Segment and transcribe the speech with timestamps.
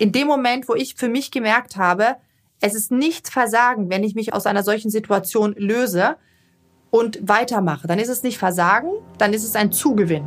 [0.00, 2.16] in dem Moment, wo ich für mich gemerkt habe,
[2.62, 6.16] es ist nicht Versagen, wenn ich mich aus einer solchen Situation löse
[6.90, 7.86] und weitermache.
[7.86, 10.26] Dann ist es nicht Versagen, dann ist es ein Zugewinn.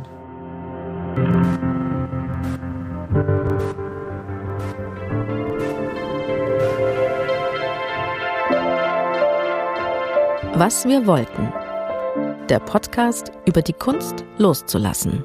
[10.54, 11.52] Was wir wollten.
[12.48, 15.24] Der Podcast über die Kunst loszulassen.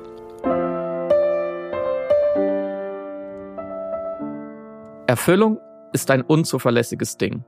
[5.10, 5.60] Erfüllung
[5.92, 7.44] ist ein unzuverlässiges Ding.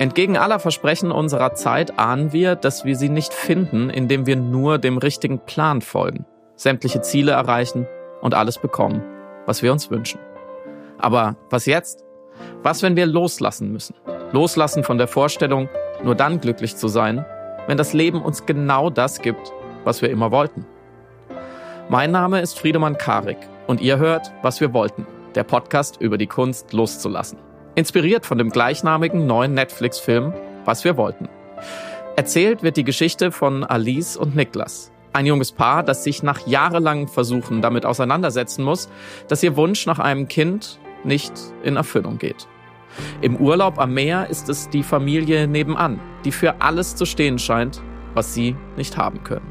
[0.00, 4.78] Entgegen aller Versprechen unserer Zeit ahnen wir, dass wir sie nicht finden, indem wir nur
[4.78, 7.86] dem richtigen Plan folgen, sämtliche Ziele erreichen
[8.20, 9.00] und alles bekommen,
[9.46, 10.18] was wir uns wünschen.
[10.98, 12.04] Aber was jetzt?
[12.64, 13.94] Was, wenn wir loslassen müssen?
[14.32, 15.68] Loslassen von der Vorstellung,
[16.02, 17.24] nur dann glücklich zu sein,
[17.68, 19.52] wenn das Leben uns genau das gibt,
[19.84, 20.66] was wir immer wollten.
[21.88, 23.38] Mein Name ist Friedemann Karik
[23.68, 27.38] und ihr hört, was wir wollten, der Podcast über die Kunst loszulassen.
[27.74, 30.32] Inspiriert von dem gleichnamigen neuen Netflix-Film
[30.64, 31.28] Was wir wollten.
[32.16, 34.92] Erzählt wird die Geschichte von Alice und Niklas.
[35.12, 38.88] Ein junges Paar, das sich nach jahrelangen Versuchen damit auseinandersetzen muss,
[39.28, 42.48] dass ihr Wunsch nach einem Kind nicht in Erfüllung geht.
[43.20, 47.82] Im Urlaub am Meer ist es die Familie nebenan, die für alles zu stehen scheint,
[48.14, 49.50] was sie nicht haben können.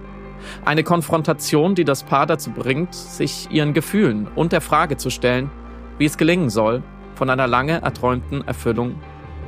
[0.66, 5.52] Eine Konfrontation, die das Paar dazu bringt, sich ihren Gefühlen und der Frage zu stellen,
[5.98, 6.84] wie es gelingen soll,
[7.16, 8.96] von einer lange erträumten Erfüllung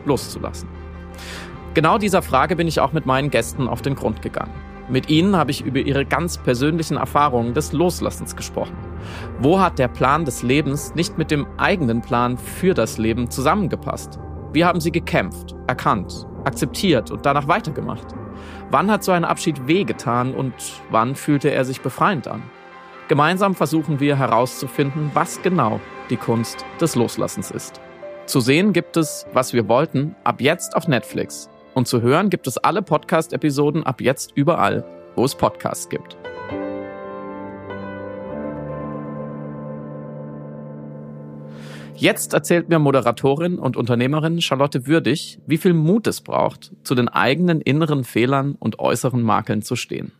[0.05, 0.69] loszulassen.
[1.73, 4.53] Genau dieser Frage bin ich auch mit meinen Gästen auf den Grund gegangen.
[4.87, 8.77] Mit ihnen habe ich über ihre ganz persönlichen Erfahrungen des Loslassens gesprochen.
[9.39, 14.19] Wo hat der Plan des Lebens nicht mit dem eigenen Plan für das Leben zusammengepasst?
[14.53, 18.07] Wie haben sie gekämpft, erkannt, akzeptiert und danach weitergemacht?
[18.69, 20.53] Wann hat so ein Abschied wehgetan und
[20.91, 22.43] wann fühlte er sich befreiend an?
[23.07, 27.81] Gemeinsam versuchen wir herauszufinden, was genau die Kunst des Loslassens ist.
[28.25, 31.49] Zu sehen gibt es, was wir wollten, ab jetzt auf Netflix.
[31.73, 34.83] Und zu hören gibt es alle Podcast-Episoden ab jetzt überall,
[35.15, 36.17] wo es Podcasts gibt.
[41.97, 47.07] Jetzt erzählt mir Moderatorin und Unternehmerin Charlotte Würdig, wie viel Mut es braucht, zu den
[47.07, 50.11] eigenen inneren Fehlern und äußeren Makeln zu stehen.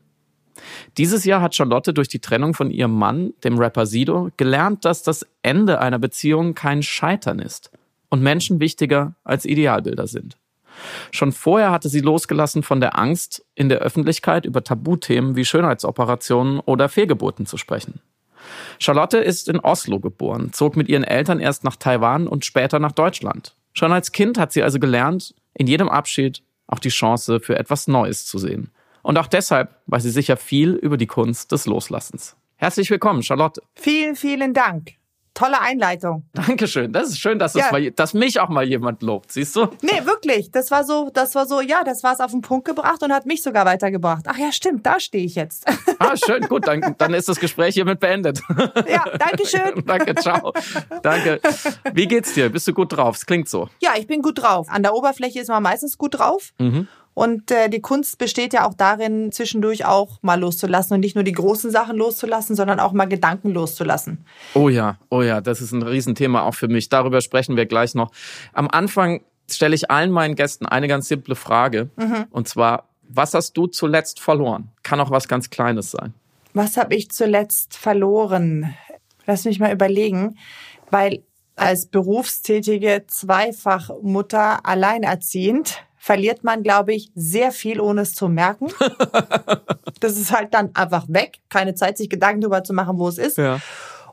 [0.98, 5.04] Dieses Jahr hat Charlotte durch die Trennung von ihrem Mann, dem Rapper Sido, gelernt, dass
[5.04, 7.72] das Ende einer Beziehung kein Scheitern ist
[8.10, 10.38] und Menschen wichtiger als Idealbilder sind.
[11.12, 16.60] Schon vorher hatte sie losgelassen von der Angst, in der Öffentlichkeit über Tabuthemen wie Schönheitsoperationen
[16.60, 18.02] oder Fehlgeburten zu sprechen.
[18.80, 22.92] Charlotte ist in Oslo geboren, zog mit ihren Eltern erst nach Taiwan und später nach
[22.92, 23.56] Deutschland.
[23.74, 27.88] Schon als Kind hat sie also gelernt, in jedem Abschied auch die Chance für etwas
[27.88, 28.72] Neues zu sehen.
[29.06, 32.36] Und auch deshalb weiß sie sicher viel über die Kunst des Loslassens.
[32.56, 33.62] Herzlich willkommen, Charlotte.
[33.76, 34.94] Vielen, vielen Dank.
[35.36, 36.24] Tolle Einleitung.
[36.34, 36.92] Dankeschön.
[36.92, 37.72] Das ist schön, dass, ja.
[37.72, 39.68] mal, dass mich auch mal jemand lobt, siehst du?
[39.84, 40.50] Nee, wirklich.
[40.50, 43.14] Das war so, das war so, ja, das war es auf den Punkt gebracht und
[43.14, 44.26] hat mich sogar weitergebracht.
[44.28, 45.66] Ach ja, stimmt, da stehe ich jetzt.
[45.98, 48.42] Ah, schön, gut, dann, dann ist das Gespräch hiermit beendet.
[48.88, 49.82] Ja, danke schön.
[49.86, 50.52] danke, ciao.
[51.02, 51.40] Danke.
[51.94, 52.50] Wie geht's dir?
[52.50, 53.16] Bist du gut drauf?
[53.16, 53.70] Es klingt so.
[53.80, 54.68] Ja, ich bin gut drauf.
[54.70, 56.52] An der Oberfläche ist man meistens gut drauf.
[56.60, 56.90] Mhm.
[57.16, 61.24] Und äh, die Kunst besteht ja auch darin, zwischendurch auch mal loszulassen und nicht nur
[61.24, 64.26] die großen Sachen loszulassen, sondern auch mal Gedanken loszulassen.
[64.54, 66.90] Oh ja, oh ja, das ist ein Riesenthema auch für mich.
[66.90, 68.12] Darüber sprechen wir gleich noch.
[68.52, 71.90] Am Anfang stelle ich allen meinen Gästen eine ganz simple Frage.
[71.96, 72.26] Mhm.
[72.32, 74.70] Und zwar, was hast du zuletzt verloren?
[74.84, 76.14] Kann auch was ganz Kleines sein.
[76.54, 78.74] Was habe ich zuletzt verloren?
[79.26, 80.38] Lass mich mal überlegen,
[80.92, 81.24] weil
[81.56, 88.68] als berufstätige Zweifachmutter alleinerziehend verliert man, glaube ich, sehr viel, ohne es zu merken.
[90.02, 91.40] das ist halt dann einfach weg.
[91.50, 93.40] Keine Zeit, sich Gedanken darüber zu machen, wo es ist.
[93.40, 93.60] Ja.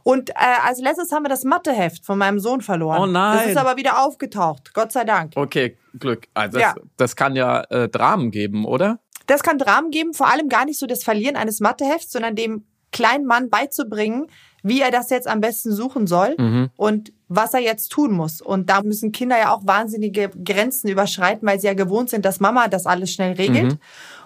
[0.02, 2.98] Und äh, als letztes haben wir das Matheheft von meinem Sohn verloren.
[2.98, 3.40] Oh nein.
[3.40, 4.72] Das ist aber wieder aufgetaucht.
[4.72, 5.34] Gott sei Dank.
[5.36, 6.28] Okay, Glück.
[6.32, 6.74] Also das, ja.
[6.96, 8.98] das kann ja äh, Dramen geben, oder?
[9.26, 12.64] Das kann Dramen geben, vor allem gar nicht so das Verlieren eines Mathehefts, sondern dem
[12.90, 14.28] kleinen Mann beizubringen,
[14.62, 16.70] wie er das jetzt am besten suchen soll mhm.
[16.76, 18.40] und was er jetzt tun muss.
[18.40, 22.40] Und da müssen Kinder ja auch wahnsinnige Grenzen überschreiten, weil sie ja gewohnt sind, dass
[22.40, 23.72] Mama das alles schnell regelt.
[23.72, 23.78] Mhm.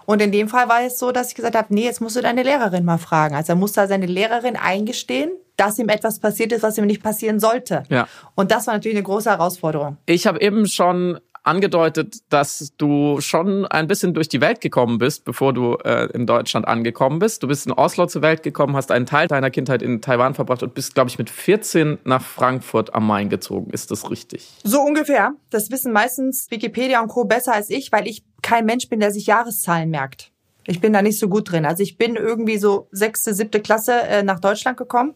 [0.06, 2.22] Und in dem Fall war es so, dass ich gesagt habe, nee, jetzt musst du
[2.22, 3.34] deine Lehrerin mal fragen.
[3.34, 7.40] Also er musste seine Lehrerin eingestehen, dass ihm etwas passiert ist, was ihm nicht passieren
[7.40, 7.82] sollte.
[7.88, 8.06] Ja.
[8.34, 9.96] Und das war natürlich eine große Herausforderung.
[10.06, 15.24] Ich habe eben schon angedeutet, dass du schon ein bisschen durch die Welt gekommen bist,
[15.24, 17.42] bevor du äh, in Deutschland angekommen bist.
[17.42, 20.62] Du bist in Oslo zur Welt gekommen, hast einen Teil deiner Kindheit in Taiwan verbracht
[20.62, 23.70] und bist, glaube ich, mit 14 nach Frankfurt am Main gezogen.
[23.70, 24.48] Ist das richtig?
[24.64, 25.34] So ungefähr.
[25.50, 27.24] Das wissen meistens Wikipedia und Co.
[27.24, 30.32] besser als ich, weil ich kein Mensch bin, der sich Jahreszahlen merkt.
[30.66, 31.64] Ich bin da nicht so gut drin.
[31.64, 35.14] Also ich bin irgendwie so sechste, siebte Klasse äh, nach Deutschland gekommen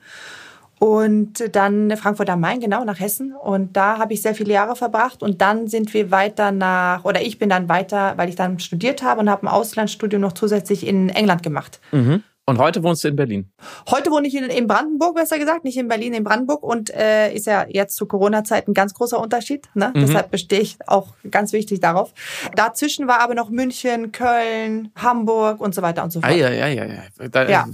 [0.80, 3.34] Und dann Frankfurt am Main, genau, nach Hessen.
[3.34, 5.22] Und da habe ich sehr viele Jahre verbracht.
[5.22, 9.02] Und dann sind wir weiter nach, oder ich bin dann weiter, weil ich dann studiert
[9.02, 11.80] habe und habe ein Auslandsstudium noch zusätzlich in England gemacht.
[11.92, 12.22] Mhm.
[12.50, 13.52] Und heute wohnst du in Berlin?
[13.88, 16.64] Heute wohne ich in, in Brandenburg, besser gesagt, nicht in Berlin, in Brandenburg.
[16.64, 19.68] Und äh, ist ja jetzt zu Corona-Zeit ein ganz großer Unterschied.
[19.74, 19.92] Ne?
[19.94, 20.00] Mhm.
[20.00, 22.12] Deshalb bestehe ich auch ganz wichtig darauf.
[22.56, 26.32] Dazwischen war aber noch München, Köln, Hamburg und so weiter und so fort.
[26.32, 27.28] Ah, ja, ja, ja, ja.
[27.28, 27.68] Da ja.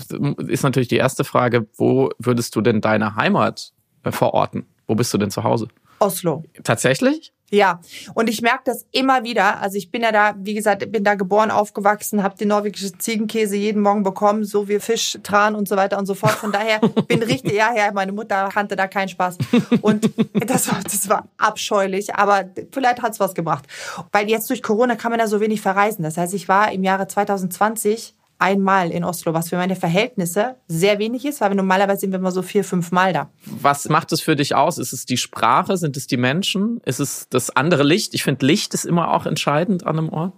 [0.46, 3.72] ist natürlich die erste Frage, wo würdest du denn deine Heimat
[4.04, 4.66] äh, verorten?
[4.86, 5.68] Wo bist du denn zu Hause?
[5.98, 6.44] Oslo.
[6.62, 7.32] Tatsächlich?
[7.50, 7.80] Ja,
[8.14, 9.60] und ich merke das immer wieder.
[9.60, 13.54] Also ich bin ja da, wie gesagt, bin da geboren, aufgewachsen, habe den norwegischen Ziegenkäse
[13.54, 16.32] jeden Morgen bekommen, so wie Fisch, Tran und so weiter und so fort.
[16.32, 19.38] Von daher bin richtig, ja, ja, meine Mutter kannte da keinen Spaß.
[19.80, 20.10] Und
[20.44, 23.66] das war, das war abscheulich, aber vielleicht hat's was gebracht.
[24.10, 26.02] Weil jetzt durch Corona kann man ja so wenig verreisen.
[26.02, 30.98] Das heißt, ich war im Jahre 2020 einmal in Oslo, was für meine Verhältnisse sehr
[30.98, 33.30] wenig ist, weil wir normalerweise sind wir immer so vier, fünf Mal da.
[33.44, 34.78] Was macht es für dich aus?
[34.78, 35.76] Ist es die Sprache?
[35.76, 36.80] Sind es die Menschen?
[36.84, 38.14] Ist es das andere Licht?
[38.14, 40.34] Ich finde, Licht ist immer auch entscheidend an einem Ort.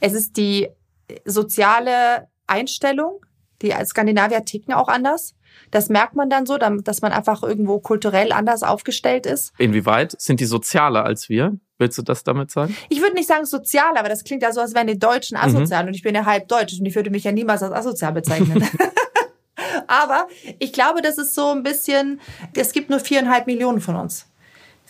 [0.00, 0.68] Es ist die
[1.24, 3.24] soziale Einstellung.
[3.64, 5.34] Die Skandinavier ticken auch anders.
[5.70, 9.52] Das merkt man dann so, dass man einfach irgendwo kulturell anders aufgestellt ist.
[9.58, 11.56] Inwieweit sind die sozialer als wir?
[11.78, 12.76] Willst du das damit sagen?
[12.88, 15.44] Ich würde nicht sagen sozial, aber das klingt ja so, als wären die Deutschen mhm.
[15.44, 15.82] asozial.
[15.82, 15.88] Mhm.
[15.88, 18.62] Und ich bin ja halb deutsch und ich würde mich ja niemals als asozial bezeichnen.
[19.86, 20.28] aber
[20.58, 22.20] ich glaube, das ist so ein bisschen,
[22.54, 24.26] es gibt nur viereinhalb Millionen von uns.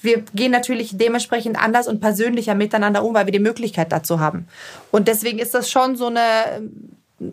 [0.03, 4.49] Wir gehen natürlich dementsprechend anders und persönlicher miteinander um, weil wir die Möglichkeit dazu haben.
[4.91, 6.69] Und deswegen ist das schon so eine,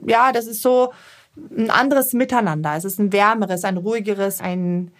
[0.05, 0.93] ja, das ist so
[1.55, 2.75] ein anderes Miteinander.
[2.75, 4.91] Es ist ein wärmeres, ein ruhigeres, ein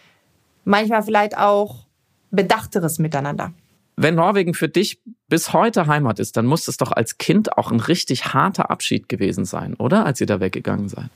[0.65, 1.85] manchmal vielleicht auch
[2.31, 3.53] bedachteres Miteinander.
[3.97, 7.71] Wenn Norwegen für dich bis heute Heimat ist, dann muss es doch als Kind auch
[7.71, 10.05] ein richtig harter Abschied gewesen sein, oder?
[10.05, 11.09] Als ihr da weggegangen seid.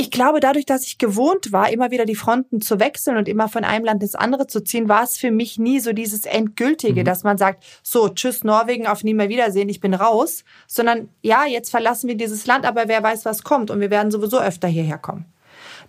[0.00, 3.50] Ich glaube, dadurch, dass ich gewohnt war, immer wieder die Fronten zu wechseln und immer
[3.50, 7.02] von einem Land ins andere zu ziehen, war es für mich nie so dieses Endgültige,
[7.02, 7.04] mhm.
[7.04, 11.44] dass man sagt, so, tschüss Norwegen, auf nie mehr Wiedersehen, ich bin raus, sondern ja,
[11.44, 14.68] jetzt verlassen wir dieses Land, aber wer weiß, was kommt und wir werden sowieso öfter
[14.68, 15.26] hierher kommen.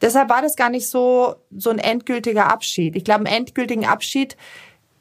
[0.02, 2.98] Deshalb war das gar nicht so, so ein endgültiger Abschied.
[2.98, 4.36] Ich glaube, einen endgültigen Abschied,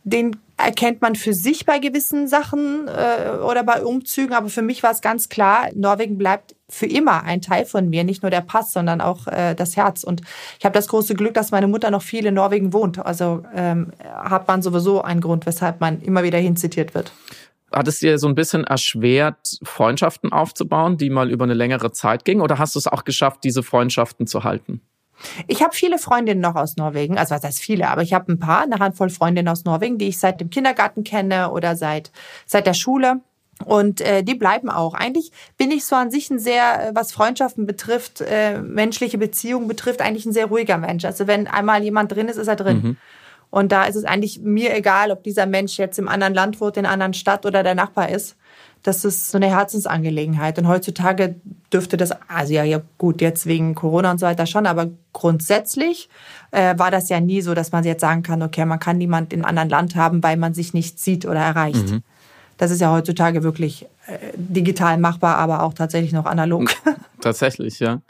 [0.05, 4.35] den erkennt man für sich bei gewissen Sachen äh, oder bei Umzügen.
[4.35, 8.05] Aber für mich war es ganz klar, Norwegen bleibt für immer ein Teil von mir,
[8.05, 10.05] nicht nur der Pass, sondern auch äh, das Herz.
[10.05, 10.23] Und
[10.59, 12.99] ich habe das große Glück, dass meine Mutter noch viel in Norwegen wohnt.
[12.99, 17.13] Also ähm, hat man sowieso einen Grund, weshalb man immer wieder hinzitiert wird.
[17.73, 22.25] Hat es dir so ein bisschen erschwert, Freundschaften aufzubauen, die mal über eine längere Zeit
[22.25, 22.41] gingen?
[22.41, 24.81] Oder hast du es auch geschafft, diese Freundschaften zu halten?
[25.47, 28.39] Ich habe viele Freundinnen noch aus Norwegen, also was heißt viele, aber ich habe ein
[28.39, 32.11] paar, eine Handvoll Freundinnen aus Norwegen, die ich seit dem Kindergarten kenne oder seit,
[32.47, 33.21] seit der Schule.
[33.67, 34.95] Und äh, die bleiben auch.
[34.95, 39.69] Eigentlich bin ich so an sich ein sehr, äh, was Freundschaften betrifft, äh, menschliche Beziehungen
[39.69, 41.05] betrifft, eigentlich ein sehr ruhiger Mensch.
[41.05, 42.81] Also wenn einmal jemand drin ist, ist er drin.
[42.83, 42.97] Mhm.
[43.51, 46.77] Und da ist es eigentlich mir egal, ob dieser Mensch jetzt im anderen Land wohnt,
[46.77, 48.37] in einer anderen Stadt oder der Nachbar ist
[48.83, 50.59] das ist so eine Herzensangelegenheit.
[50.59, 51.37] Und heutzutage
[51.73, 56.09] dürfte das, also ja, ja gut, jetzt wegen Corona und so weiter schon, aber grundsätzlich
[56.51, 59.33] äh, war das ja nie so, dass man jetzt sagen kann, okay, man kann niemand
[59.33, 61.91] in einem anderen Land haben, weil man sich nicht sieht oder erreicht.
[61.91, 62.03] Mhm.
[62.57, 66.71] Das ist ja heutzutage wirklich äh, digital machbar, aber auch tatsächlich noch analog.
[67.21, 68.01] Tatsächlich, ja.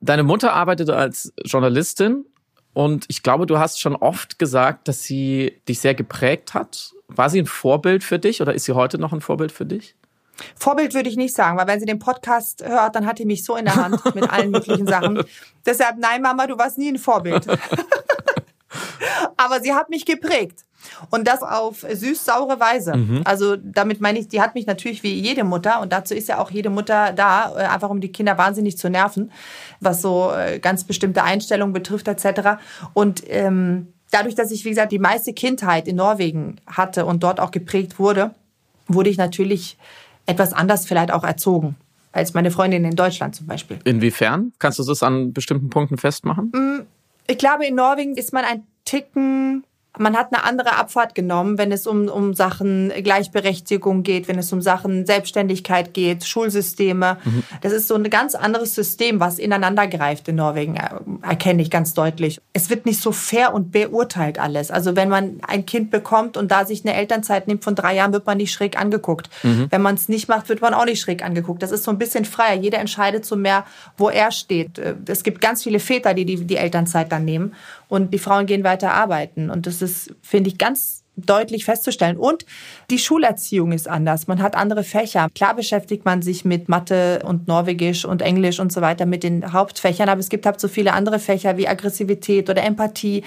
[0.00, 2.26] Deine Mutter arbeitete als Journalistin
[2.74, 7.30] und ich glaube, du hast schon oft gesagt, dass sie dich sehr geprägt hat war
[7.30, 9.94] sie ein Vorbild für dich oder ist sie heute noch ein Vorbild für dich?
[10.56, 13.44] Vorbild würde ich nicht sagen, weil wenn sie den Podcast hört, dann hat sie mich
[13.44, 15.22] so in der Hand mit allen möglichen Sachen.
[15.66, 17.46] Deshalb, nein, Mama, du warst nie ein Vorbild.
[19.36, 20.64] Aber sie hat mich geprägt.
[21.10, 22.96] Und das auf süß-saure Weise.
[22.96, 23.22] Mhm.
[23.24, 26.38] Also damit meine ich, die hat mich natürlich wie jede Mutter und dazu ist ja
[26.38, 29.32] auch jede Mutter da, äh, einfach um die Kinder wahnsinnig zu nerven,
[29.80, 32.60] was so äh, ganz bestimmte Einstellungen betrifft etc.
[32.92, 37.40] Und ähm, dadurch, dass ich, wie gesagt, die meiste Kindheit in Norwegen hatte und dort
[37.40, 38.34] auch geprägt wurde,
[38.86, 39.78] wurde ich natürlich
[40.26, 41.76] etwas anders vielleicht auch erzogen
[42.12, 43.78] als meine Freundin in Deutschland zum Beispiel.
[43.84, 44.52] Inwiefern?
[44.58, 46.52] Kannst du das an bestimmten Punkten festmachen?
[46.54, 46.86] Mm,
[47.26, 49.64] ich glaube, in Norwegen ist man ein Ticken
[49.98, 54.52] man hat eine andere Abfahrt genommen, wenn es um, um Sachen Gleichberechtigung geht, wenn es
[54.52, 57.18] um Sachen Selbstständigkeit geht, Schulsysteme.
[57.24, 57.44] Mhm.
[57.60, 60.90] Das ist so ein ganz anderes System, was ineinander greift in Norwegen, äh,
[61.22, 62.40] erkenne ich ganz deutlich.
[62.52, 64.70] Es wird nicht so fair und beurteilt alles.
[64.70, 68.12] Also wenn man ein Kind bekommt und da sich eine Elternzeit nimmt von drei Jahren,
[68.12, 69.30] wird man nicht schräg angeguckt.
[69.44, 69.68] Mhm.
[69.70, 71.62] Wenn man es nicht macht, wird man auch nicht schräg angeguckt.
[71.62, 72.54] Das ist so ein bisschen freier.
[72.54, 73.64] Jeder entscheidet so mehr,
[73.96, 74.78] wo er steht.
[74.78, 77.54] Äh, es gibt ganz viele Väter, die die, die Elternzeit dann nehmen
[77.88, 79.50] und die Frauen gehen weiter arbeiten.
[79.50, 82.16] Und das ist, finde ich, ganz deutlich festzustellen.
[82.16, 82.44] Und
[82.90, 84.26] die Schulerziehung ist anders.
[84.26, 85.28] Man hat andere Fächer.
[85.34, 89.52] Klar beschäftigt man sich mit Mathe und Norwegisch und Englisch und so weiter mit den
[89.52, 93.22] Hauptfächern, aber es gibt halt so viele andere Fächer wie Aggressivität oder Empathie.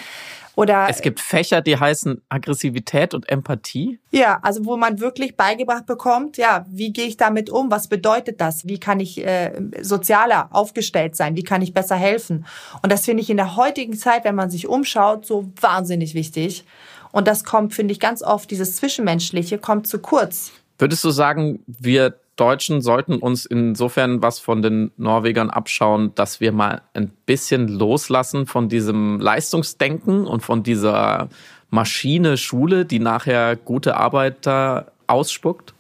[0.57, 3.99] Oder es gibt Fächer, die heißen Aggressivität und Empathie.
[4.09, 7.69] Ja, also wo man wirklich beigebracht bekommt, ja, wie gehe ich damit um?
[7.69, 8.65] Was bedeutet das?
[8.65, 11.35] Wie kann ich äh, sozialer aufgestellt sein?
[11.35, 12.47] Wie kann ich besser helfen?
[12.81, 16.65] Und das finde ich in der heutigen Zeit, wenn man sich umschaut, so wahnsinnig wichtig.
[17.11, 20.51] Und das kommt, finde ich, ganz oft, dieses Zwischenmenschliche kommt zu kurz.
[20.79, 26.51] Würdest du sagen, wir Deutschen sollten uns insofern was von den Norwegern abschauen, dass wir
[26.51, 31.29] mal ein bisschen loslassen von diesem Leistungsdenken und von dieser
[31.69, 35.73] Maschine Schule, die nachher gute Arbeiter ausspuckt?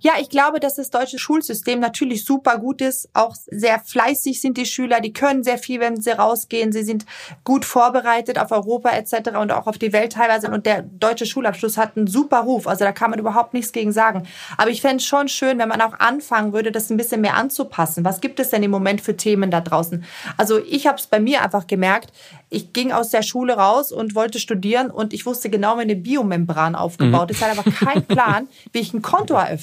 [0.00, 3.08] Ja, ich glaube, dass das deutsche Schulsystem natürlich super gut ist.
[3.14, 6.72] Auch sehr fleißig sind die Schüler, die können sehr viel, wenn sie rausgehen.
[6.72, 7.06] Sie sind
[7.44, 9.36] gut vorbereitet auf Europa etc.
[9.40, 10.50] und auch auf die Welt teilweise.
[10.50, 12.66] Und der deutsche Schulabschluss hat einen super Ruf.
[12.66, 14.26] Also da kann man überhaupt nichts gegen sagen.
[14.56, 17.34] Aber ich fände es schon schön, wenn man auch anfangen würde, das ein bisschen mehr
[17.34, 18.04] anzupassen.
[18.04, 20.04] Was gibt es denn im Moment für Themen da draußen?
[20.36, 22.12] Also ich habe es bei mir einfach gemerkt,
[22.48, 25.96] ich ging aus der Schule raus und wollte studieren und ich wusste genau, wie eine
[25.96, 27.38] Biomembran aufgebaut ist.
[27.38, 29.55] Ich hatte aber keinen Plan, wie ich ein Konto eröffne,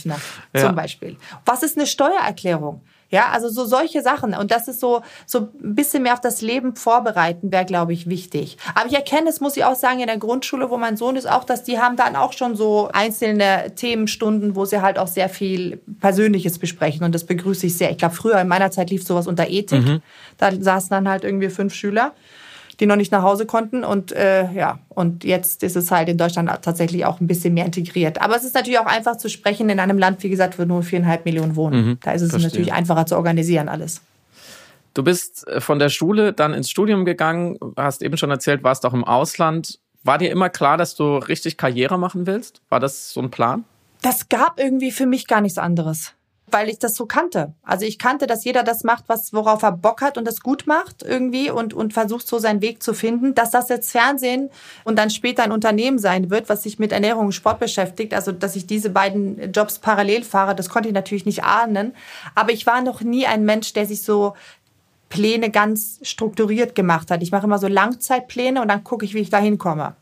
[0.53, 0.61] ja.
[0.61, 1.17] zum Beispiel.
[1.45, 2.81] Was ist eine Steuererklärung?
[3.13, 4.33] Ja, also so solche Sachen.
[4.33, 8.09] Und das ist so, so ein bisschen mehr auf das Leben vorbereiten, wäre, glaube ich,
[8.09, 8.57] wichtig.
[8.73, 11.29] Aber ich erkenne es, muss ich auch sagen, in der Grundschule, wo mein Sohn ist,
[11.29, 15.29] auch, dass die haben dann auch schon so einzelne Themenstunden, wo sie halt auch sehr
[15.29, 17.03] viel Persönliches besprechen.
[17.03, 17.91] Und das begrüße ich sehr.
[17.91, 19.85] Ich glaube, früher in meiner Zeit lief sowas unter Ethik.
[19.85, 20.01] Mhm.
[20.39, 22.13] Da saßen dann halt irgendwie fünf Schüler
[22.79, 23.83] die noch nicht nach Hause konnten.
[23.83, 27.65] Und äh, ja, und jetzt ist es halt in Deutschland tatsächlich auch ein bisschen mehr
[27.65, 28.21] integriert.
[28.21, 30.83] Aber es ist natürlich auch einfach zu sprechen in einem Land, wie gesagt, wo nur
[30.83, 31.85] viereinhalb Millionen wohnen.
[31.85, 32.49] Mhm, da ist es verstehe.
[32.49, 34.01] natürlich einfacher zu organisieren alles.
[34.93, 38.85] Du bist äh, von der Schule dann ins Studium gegangen, hast eben schon erzählt, warst
[38.85, 39.79] auch im Ausland.
[40.03, 42.61] War dir immer klar, dass du richtig Karriere machen willst?
[42.69, 43.63] War das so ein Plan?
[44.01, 46.13] Das gab irgendwie für mich gar nichts anderes
[46.53, 47.53] weil ich das so kannte.
[47.63, 50.67] Also ich kannte, dass jeder das macht, was worauf er Bock hat und das gut
[50.67, 53.33] macht irgendwie und und versucht so seinen Weg zu finden.
[53.35, 54.49] Dass das jetzt Fernsehen
[54.83, 58.31] und dann später ein Unternehmen sein wird, was sich mit Ernährung und Sport beschäftigt, also
[58.31, 61.93] dass ich diese beiden Jobs parallel fahre, das konnte ich natürlich nicht ahnen.
[62.35, 64.33] Aber ich war noch nie ein Mensch, der sich so
[65.09, 67.21] Pläne ganz strukturiert gemacht hat.
[67.21, 69.95] Ich mache immer so Langzeitpläne und dann gucke ich, wie ich da hinkomme.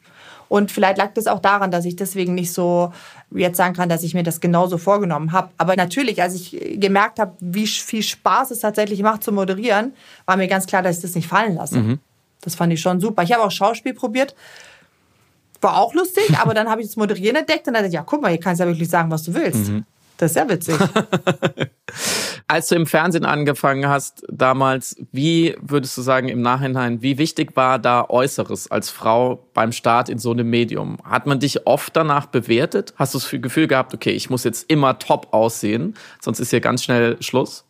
[0.52, 2.92] Und vielleicht lag das auch daran, dass ich deswegen nicht so
[3.34, 5.50] jetzt sagen kann, dass ich mir das genauso vorgenommen habe.
[5.58, 9.94] Aber natürlich, als ich gemerkt habe, wie viel Spaß es tatsächlich macht zu moderieren,
[10.26, 11.78] war mir ganz klar, dass ich das nicht fallen lasse.
[11.78, 12.00] Mhm.
[12.42, 13.24] Das fand ich schon super.
[13.24, 14.36] Ich habe auch Schauspiel probiert.
[15.62, 18.04] War auch lustig, aber dann habe ich das Moderieren entdeckt und dann dachte ich, ja,
[18.04, 19.70] guck mal, hier kannst du ja wirklich sagen, was du willst.
[19.70, 19.86] Mhm.
[20.22, 20.76] Das ist ja witzig.
[22.48, 27.56] Als du im Fernsehen angefangen hast damals, wie würdest du sagen im Nachhinein, wie wichtig
[27.56, 31.00] war da Äußeres als Frau beim Start in so einem Medium?
[31.04, 32.94] Hat man dich oft danach bewertet?
[32.98, 36.62] Hast du das Gefühl gehabt, okay, ich muss jetzt immer top aussehen, sonst ist hier
[36.62, 37.66] ganz schnell Schluss?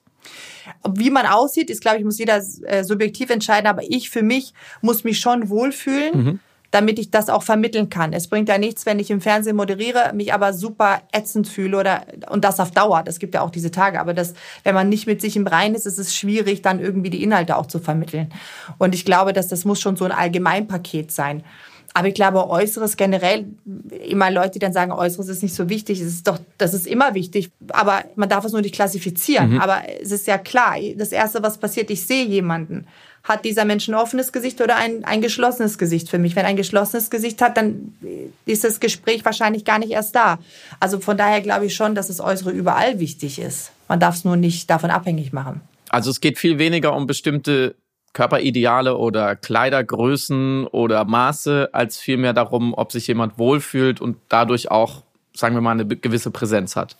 [0.94, 4.54] Wie man aussieht, ist, glaube ich, muss jeder äh, subjektiv entscheiden, aber ich für mich
[4.82, 6.24] muss mich schon wohlfühlen.
[6.26, 6.40] Mhm
[6.72, 8.14] damit ich das auch vermitteln kann.
[8.14, 12.06] Es bringt ja nichts, wenn ich im Fernsehen moderiere, mich aber super ätzend fühle oder
[12.30, 13.04] und das auf Dauer.
[13.04, 14.00] Das gibt ja auch diese Tage.
[14.00, 17.10] Aber das, wenn man nicht mit sich im Reinen ist, ist es schwierig, dann irgendwie
[17.10, 18.32] die Inhalte auch zu vermitteln.
[18.78, 21.44] Und ich glaube, dass das muss schon so ein Allgemeinpaket sein.
[21.94, 23.48] Aber ich glaube, Äußeres generell,
[24.08, 26.88] immer Leute, die dann sagen, Äußeres ist nicht so wichtig, es ist doch, das ist
[26.88, 27.52] immer wichtig.
[27.74, 29.56] Aber man darf es nur nicht klassifizieren.
[29.56, 29.60] Mhm.
[29.60, 32.88] Aber es ist ja klar, das Erste, was passiert, ich sehe jemanden
[33.24, 36.36] hat dieser Mensch ein offenes Gesicht oder ein, ein geschlossenes Gesicht für mich.
[36.36, 37.96] Wenn ein geschlossenes Gesicht hat, dann
[38.46, 40.40] ist das Gespräch wahrscheinlich gar nicht erst da.
[40.80, 43.72] Also von daher glaube ich schon, dass das Äußere überall wichtig ist.
[43.88, 45.62] Man darf es nur nicht davon abhängig machen.
[45.90, 47.76] Also es geht viel weniger um bestimmte
[48.14, 55.04] Körperideale oder Kleidergrößen oder Maße, als vielmehr darum, ob sich jemand wohlfühlt und dadurch auch,
[55.34, 56.98] sagen wir mal, eine gewisse Präsenz hat.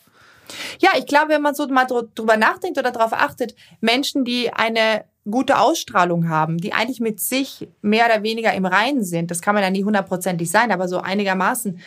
[0.78, 5.04] Ja, ich glaube, wenn man so mal drüber nachdenkt oder darauf achtet, Menschen, die eine
[5.30, 9.54] gute Ausstrahlung haben, die eigentlich mit sich mehr oder weniger im Reinen sind, das kann
[9.54, 11.78] man ja nie hundertprozentig sein, aber so einigermaßen,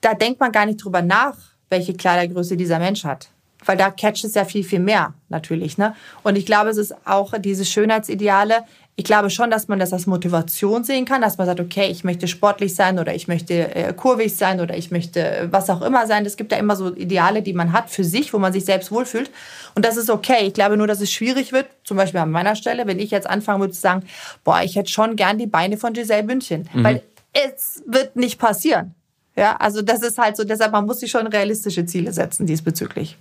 [0.00, 1.36] da denkt man gar nicht drüber nach,
[1.68, 3.30] welche Kleidergröße dieser Mensch hat.
[3.64, 5.78] Weil da catcht es ja viel, viel mehr, natürlich.
[5.78, 5.96] Ne?
[6.22, 8.64] Und ich glaube, es ist auch diese Schönheitsideale
[8.98, 12.02] ich glaube schon, dass man das als Motivation sehen kann, dass man sagt, okay, ich
[12.02, 15.82] möchte sportlich sein oder ich möchte äh, kurvig sein oder ich möchte äh, was auch
[15.82, 16.24] immer sein.
[16.24, 18.90] Es gibt ja immer so Ideale, die man hat für sich, wo man sich selbst
[18.90, 19.30] wohlfühlt.
[19.74, 20.46] Und das ist okay.
[20.46, 23.28] Ich glaube nur, dass es schwierig wird, zum Beispiel an meiner Stelle, wenn ich jetzt
[23.28, 24.06] anfangen würde zu sagen,
[24.44, 26.66] boah, ich hätte schon gern die Beine von Giselle Bündchen.
[26.72, 26.84] Mhm.
[26.84, 27.02] Weil
[27.34, 28.94] es wird nicht passieren.
[29.36, 33.18] Ja, also das ist halt so, deshalb man muss sich schon realistische Ziele setzen diesbezüglich.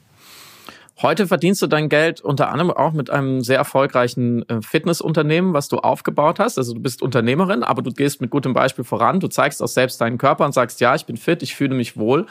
[1.01, 5.67] Heute verdienst du dein Geld unter anderem auch mit einem sehr erfolgreichen äh, Fitnessunternehmen, was
[5.67, 6.57] du aufgebaut hast.
[6.57, 9.19] Also du bist Unternehmerin, aber du gehst mit gutem Beispiel voran.
[9.19, 11.97] Du zeigst auch selbst deinen Körper und sagst, ja, ich bin fit, ich fühle mich
[11.97, 12.27] wohl.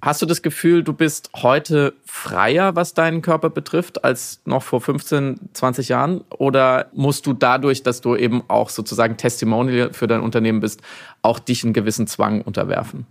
[0.00, 4.80] Hast du das Gefühl, du bist heute freier, was deinen Körper betrifft, als noch vor
[4.80, 6.24] 15, 20 Jahren?
[6.38, 10.82] Oder musst du dadurch, dass du eben auch sozusagen Testimonial für dein Unternehmen bist,
[11.22, 13.06] auch dich einen gewissen Zwang unterwerfen?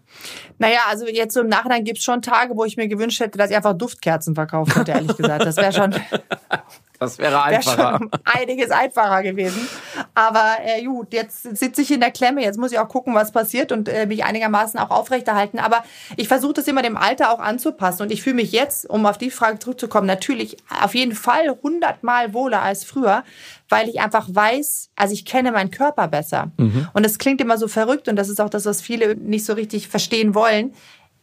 [0.59, 3.37] Naja, also jetzt so im Nachhinein gibt es schon Tage, wo ich mir gewünscht hätte,
[3.37, 5.45] dass ich einfach Duftkerzen verkauft hätte, ehrlich gesagt.
[5.45, 5.93] Das wäre schon.
[6.99, 7.99] Das wäre einfacher.
[7.99, 9.67] Wär einiges einfacher gewesen.
[10.15, 12.41] Aber äh, gut, jetzt sitze ich in der Klemme.
[12.41, 15.59] Jetzt muss ich auch gucken, was passiert und äh, mich einigermaßen auch aufrechterhalten.
[15.59, 15.83] Aber
[16.15, 18.03] ich versuche das immer dem Alter auch anzupassen.
[18.03, 22.33] Und ich fühle mich jetzt, um auf die Frage zurückzukommen, natürlich auf jeden Fall hundertmal
[22.33, 23.23] wohler als früher,
[23.69, 26.51] weil ich einfach weiß, also ich kenne meinen Körper besser.
[26.57, 26.87] Mhm.
[26.93, 29.53] Und das klingt immer so verrückt und das ist auch das, was viele nicht so
[29.53, 30.73] richtig verstehen wollen.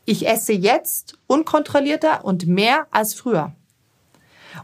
[0.05, 3.53] Ich esse jetzt unkontrollierter und mehr als früher.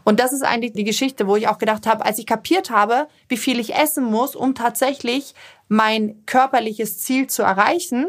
[0.04, 3.09] Und das ist eigentlich die Geschichte, wo ich auch gedacht habe, als ich kapiert habe,
[3.28, 5.35] wie viel ich essen muss, um tatsächlich
[5.68, 8.06] mein körperliches Ziel zu erreichen,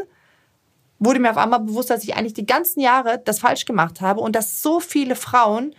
[0.99, 4.21] wurde mir auf einmal bewusst, dass ich eigentlich die ganzen Jahre das falsch gemacht habe
[4.21, 5.73] und dass so viele Frauen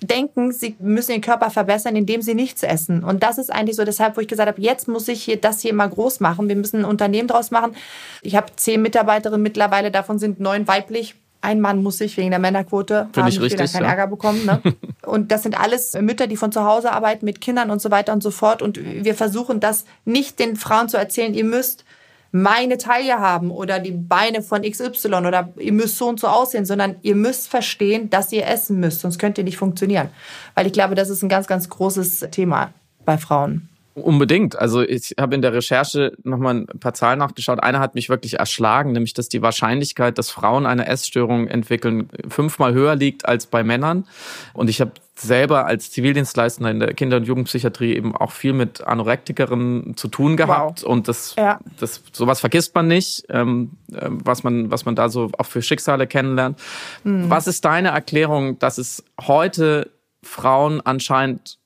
[0.00, 3.04] denken, sie müssen ihren Körper verbessern, indem sie nichts essen.
[3.04, 5.60] Und das ist eigentlich so deshalb, wo ich gesagt habe, jetzt muss ich hier das
[5.60, 6.48] hier mal groß machen.
[6.48, 7.76] Wir müssen ein Unternehmen draus machen.
[8.22, 12.38] Ich habe zehn Mitarbeiterinnen mittlerweile, davon sind neun weiblich ein Mann muss sich wegen der
[12.38, 13.90] Männerquote Find haben ich richtig, keinen ja.
[13.90, 14.46] Ärger bekommen.
[14.46, 14.62] Ne?
[15.04, 18.12] und das sind alles Mütter, die von zu Hause arbeiten mit Kindern und so weiter
[18.12, 18.62] und so fort.
[18.62, 21.84] Und wir versuchen das nicht den Frauen zu erzählen, ihr müsst
[22.30, 26.64] meine Taille haben oder die Beine von XY oder ihr müsst so und so aussehen,
[26.64, 30.08] sondern ihr müsst verstehen, dass ihr essen müsst, sonst könnt ihr nicht funktionieren.
[30.54, 32.72] Weil ich glaube, das ist ein ganz, ganz großes Thema
[33.04, 33.68] bei Frauen.
[33.94, 34.58] Unbedingt.
[34.58, 37.62] Also ich habe in der Recherche nochmal ein paar Zahlen nachgeschaut.
[37.62, 42.72] Eine hat mich wirklich erschlagen, nämlich dass die Wahrscheinlichkeit, dass Frauen eine Essstörung entwickeln, fünfmal
[42.72, 44.06] höher liegt als bei Männern.
[44.54, 48.82] Und ich habe selber als Zivildienstleister in der Kinder- und Jugendpsychiatrie eben auch viel mit
[48.82, 50.82] Anorektikerinnen zu tun gehabt.
[50.82, 50.90] Wow.
[50.90, 51.60] Und das, ja.
[51.78, 55.60] das sowas vergisst man nicht, ähm, äh, was man, was man da so auch für
[55.60, 56.58] Schicksale kennenlernt.
[57.04, 57.28] Mhm.
[57.28, 59.90] Was ist deine Erklärung, dass es heute
[60.22, 61.58] Frauen anscheinend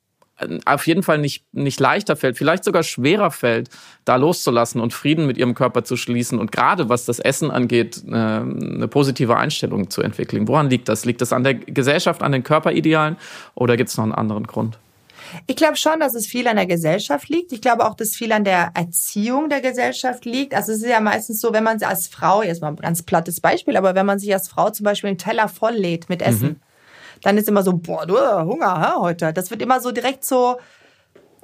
[0.64, 3.71] auf jeden Fall nicht, nicht leichter fällt, vielleicht sogar schwerer fällt,
[4.05, 8.02] da loszulassen und Frieden mit ihrem Körper zu schließen und gerade was das Essen angeht,
[8.07, 10.47] eine, eine positive Einstellung zu entwickeln.
[10.47, 11.05] Woran liegt das?
[11.05, 13.16] Liegt das an der Gesellschaft, an den Körperidealen
[13.55, 14.79] oder gibt es noch einen anderen Grund?
[15.46, 17.53] Ich glaube schon, dass es viel an der Gesellschaft liegt.
[17.53, 20.55] Ich glaube auch, dass viel an der Erziehung der Gesellschaft liegt.
[20.55, 23.03] Also es ist ja meistens so, wenn man sich als Frau, jetzt mal ein ganz
[23.03, 26.49] plattes Beispiel, aber wenn man sich als Frau zum Beispiel einen Teller volllädt mit Essen,
[26.49, 26.61] mhm
[27.22, 29.33] dann ist immer so, boah, du Hunger ha, heute.
[29.33, 30.57] Das wird immer so direkt so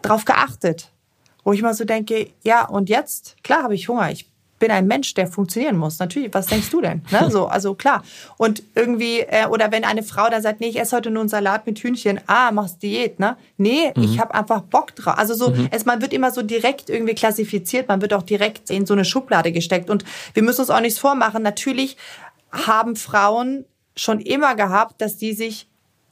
[0.02, 0.90] drauf geachtet.
[1.44, 3.36] Wo ich immer so denke, ja, und jetzt?
[3.42, 4.10] Klar habe ich Hunger.
[4.10, 4.30] Ich
[4.62, 5.98] bin ein Mensch, der funktionieren muss.
[5.98, 7.02] Natürlich, was denkst du denn?
[7.10, 7.28] Ne?
[7.32, 8.04] So, also klar.
[8.36, 11.28] Und irgendwie, äh, oder wenn eine Frau dann sagt, nee, ich esse heute nur einen
[11.28, 13.36] Salat mit Hühnchen, ah, machst Diät, ne?
[13.56, 14.04] Nee, mhm.
[14.04, 15.18] ich habe einfach Bock drauf.
[15.18, 15.66] Also so, mhm.
[15.72, 19.04] es, man wird immer so direkt irgendwie klassifiziert, man wird auch direkt in so eine
[19.04, 19.90] Schublade gesteckt.
[19.90, 21.42] Und wir müssen uns auch nichts vormachen.
[21.42, 21.96] Natürlich
[22.52, 23.64] haben Frauen
[23.96, 25.68] schon immer gehabt, dass die sich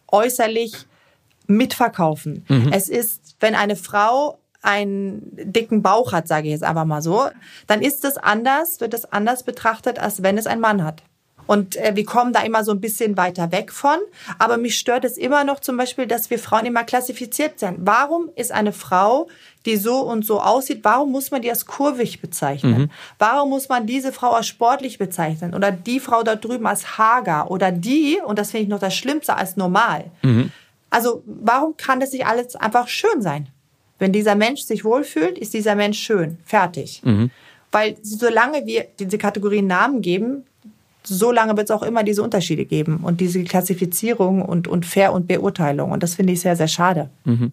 [0.08, 0.86] äußerlich
[1.46, 2.44] mitverkaufen.
[2.48, 2.72] Mhm.
[2.72, 7.28] Es ist, wenn eine Frau einen dicken Bauch hat, sage ich jetzt einfach mal so,
[7.66, 11.02] dann ist es anders, wird es anders betrachtet, als wenn es ein Mann hat.
[11.46, 13.96] Und äh, wir kommen da immer so ein bisschen weiter weg von.
[14.38, 17.78] Aber mich stört es immer noch zum Beispiel, dass wir Frauen immer klassifiziert sind.
[17.80, 19.26] Warum ist eine Frau,
[19.66, 22.82] die so und so aussieht, warum muss man die als kurvig bezeichnen?
[22.82, 22.90] Mhm.
[23.18, 25.54] Warum muss man diese Frau als sportlich bezeichnen?
[25.54, 27.50] Oder die Frau da drüben als hager?
[27.50, 30.04] Oder die, und das finde ich noch das Schlimmste, als normal?
[30.22, 30.50] Mhm.
[30.88, 33.48] Also warum kann das nicht alles einfach schön sein?
[33.98, 36.38] Wenn dieser Mensch sich wohlfühlt, ist dieser Mensch schön.
[36.44, 37.02] Fertig.
[37.04, 37.30] Mhm.
[37.70, 40.44] Weil solange wir diese Kategorien Namen geben,
[41.02, 45.12] so lange wird es auch immer diese Unterschiede geben und diese Klassifizierung und, und Fair-
[45.12, 45.92] und Beurteilung.
[45.92, 47.10] Und das finde ich sehr, sehr schade.
[47.24, 47.52] Mhm.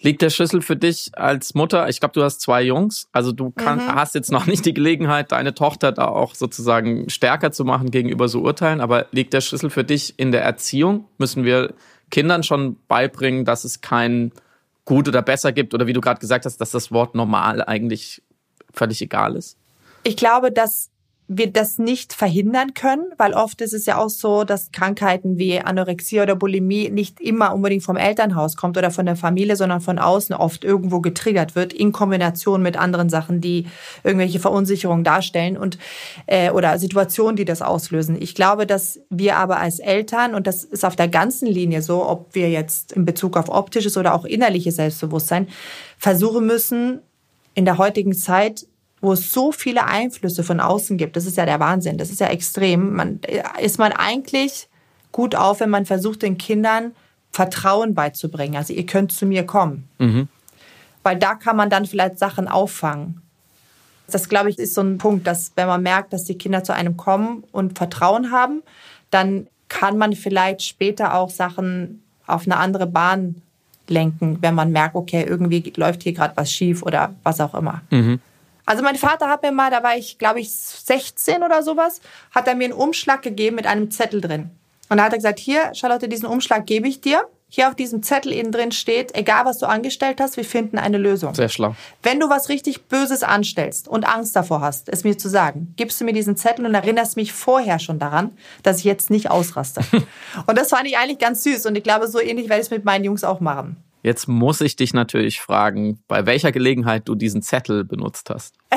[0.00, 1.88] Liegt der Schlüssel für dich als Mutter?
[1.88, 3.08] Ich glaube, du hast zwei Jungs.
[3.12, 3.94] Also du kann, mhm.
[3.94, 8.28] hast jetzt noch nicht die Gelegenheit, deine Tochter da auch sozusagen stärker zu machen gegenüber
[8.28, 8.80] so Urteilen.
[8.80, 11.08] Aber liegt der Schlüssel für dich in der Erziehung?
[11.18, 11.74] Müssen wir
[12.10, 14.32] Kindern schon beibringen, dass es kein
[14.84, 15.74] gut oder besser gibt?
[15.74, 18.22] Oder wie du gerade gesagt hast, dass das Wort normal eigentlich
[18.72, 19.58] völlig egal ist?
[20.04, 20.90] Ich glaube, dass
[21.28, 25.58] wir das nicht verhindern können, weil oft ist es ja auch so, dass Krankheiten wie
[25.58, 29.98] Anorexie oder Bulimie nicht immer unbedingt vom Elternhaus kommt oder von der Familie, sondern von
[29.98, 33.66] außen oft irgendwo getriggert wird in Kombination mit anderen Sachen, die
[34.04, 35.78] irgendwelche Verunsicherungen darstellen und
[36.26, 38.16] äh, oder Situationen, die das auslösen.
[38.20, 42.06] Ich glaube, dass wir aber als Eltern und das ist auf der ganzen Linie so,
[42.08, 45.48] ob wir jetzt in Bezug auf optisches oder auch innerliches Selbstbewusstsein
[45.98, 47.00] versuchen müssen,
[47.54, 48.66] in der heutigen Zeit
[49.00, 51.16] wo es so viele Einflüsse von außen gibt.
[51.16, 51.98] Das ist ja der Wahnsinn.
[51.98, 52.94] Das ist ja extrem.
[52.94, 53.20] Man,
[53.60, 54.68] ist man eigentlich
[55.12, 56.92] gut auf, wenn man versucht, den Kindern
[57.30, 58.56] Vertrauen beizubringen.
[58.56, 59.88] Also ihr könnt zu mir kommen.
[59.98, 60.28] Mhm.
[61.02, 63.20] Weil da kann man dann vielleicht Sachen auffangen.
[64.08, 66.72] Das, glaube ich, ist so ein Punkt, dass wenn man merkt, dass die Kinder zu
[66.72, 68.62] einem kommen und Vertrauen haben,
[69.10, 73.42] dann kann man vielleicht später auch Sachen auf eine andere Bahn
[73.88, 77.82] lenken, wenn man merkt, okay, irgendwie läuft hier gerade was schief oder was auch immer.
[77.90, 78.20] Mhm.
[78.66, 82.00] Also mein Vater hat mir mal, da war ich, glaube ich, 16 oder sowas,
[82.32, 84.50] hat er mir einen Umschlag gegeben mit einem Zettel drin.
[84.88, 87.26] Und da hat er gesagt, hier, Charlotte, diesen Umschlag gebe ich dir.
[87.48, 90.98] Hier auf diesem Zettel innen drin steht, egal was du angestellt hast, wir finden eine
[90.98, 91.32] Lösung.
[91.32, 91.76] Sehr schlau.
[92.02, 96.00] Wenn du was richtig Böses anstellst und Angst davor hast, es mir zu sagen, gibst
[96.00, 99.80] du mir diesen Zettel und erinnerst mich vorher schon daran, dass ich jetzt nicht ausraste.
[100.46, 102.70] und das fand ich eigentlich ganz süß und ich glaube, so ähnlich werde ich es
[102.72, 103.76] mit meinen Jungs auch machen.
[104.06, 108.54] Jetzt muss ich dich natürlich fragen, bei welcher Gelegenheit du diesen Zettel benutzt hast.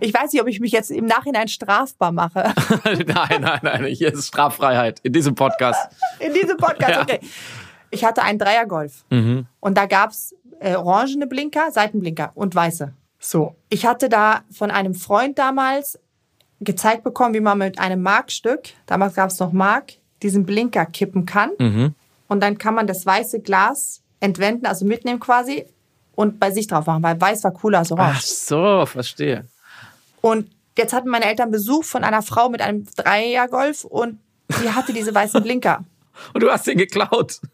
[0.00, 2.52] ich weiß nicht, ob ich mich jetzt im Nachhinein strafbar mache.
[2.84, 5.90] nein, nein, nein, hier ist Straffreiheit in diesem Podcast.
[6.20, 7.00] In diesem Podcast, Ja.
[7.00, 7.20] okay.
[7.90, 9.46] Ich hatte einen Dreiergolf Mhm.
[9.60, 12.92] und da gab's äh, orangene Blinker, Seitenblinker und weiße.
[13.18, 13.56] So.
[13.70, 15.98] Ich hatte da von einem Freund damals
[16.60, 21.50] gezeigt bekommen, wie man mit einem Markstück, damals gab's noch Mark, diesen Blinker kippen kann.
[21.58, 21.94] Mhm.
[22.28, 25.66] Und dann kann man das weiße Glas entwenden, also mitnehmen quasi
[26.14, 28.26] und bei sich drauf machen, weil weiß war cooler als Ach orange.
[28.26, 29.46] so, verstehe.
[30.20, 34.18] Und jetzt hatten meine Eltern Besuch von einer Frau mit einem Dreiergolf und
[34.62, 35.84] die hatte diese weißen Blinker.
[36.32, 37.40] Und du hast ihn geklaut.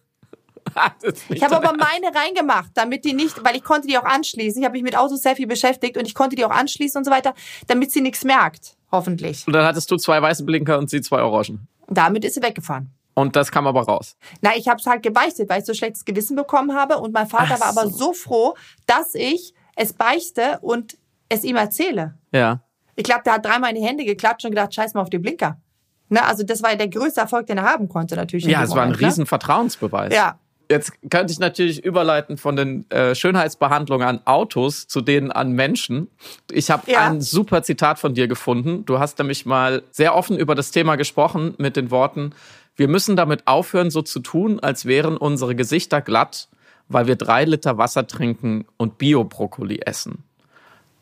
[1.28, 4.62] Ich habe aber meine reingemacht, damit die nicht, weil ich konnte die auch anschließen.
[4.62, 7.04] Ich habe mich mit Autos sehr viel beschäftigt und ich konnte die auch anschließen und
[7.04, 7.34] so weiter,
[7.66, 9.46] damit sie nichts merkt, hoffentlich.
[9.46, 11.68] Und dann hattest du zwei weiße Blinker und sie zwei Orangen.
[11.92, 12.90] Und damit ist sie weggefahren.
[13.12, 14.16] Und das kam aber raus.
[14.40, 17.26] Na, ich habe es halt gebeichtet, weil ich so schlechtes Gewissen bekommen habe und mein
[17.26, 17.98] Vater Ach war aber so.
[17.98, 18.54] so froh,
[18.86, 20.96] dass ich es beichte und
[21.28, 22.14] es ihm erzähle.
[22.32, 22.62] Ja.
[22.96, 25.18] Ich glaube, der hat dreimal in die Hände geklatscht und gedacht, scheiß mal auf die
[25.18, 25.60] Blinker.
[26.08, 28.46] Ne, also das war ja der größte Erfolg, den er haben konnte natürlich.
[28.46, 29.06] Ja, es war ein Moment, ne?
[29.08, 30.14] riesen Vertrauensbeweis.
[30.14, 30.38] Ja,
[30.72, 36.08] Jetzt könnte ich natürlich überleiten von den äh, Schönheitsbehandlungen an Autos zu denen an Menschen.
[36.50, 37.06] Ich habe Ja.
[37.10, 38.84] ein super Zitat von dir gefunden.
[38.86, 42.32] Du hast nämlich mal sehr offen über das Thema gesprochen mit den Worten,
[42.74, 46.48] wir müssen damit aufhören, so zu tun, als wären unsere Gesichter glatt,
[46.88, 50.24] weil wir drei Liter Wasser trinken und Bio-Brokkoli essen.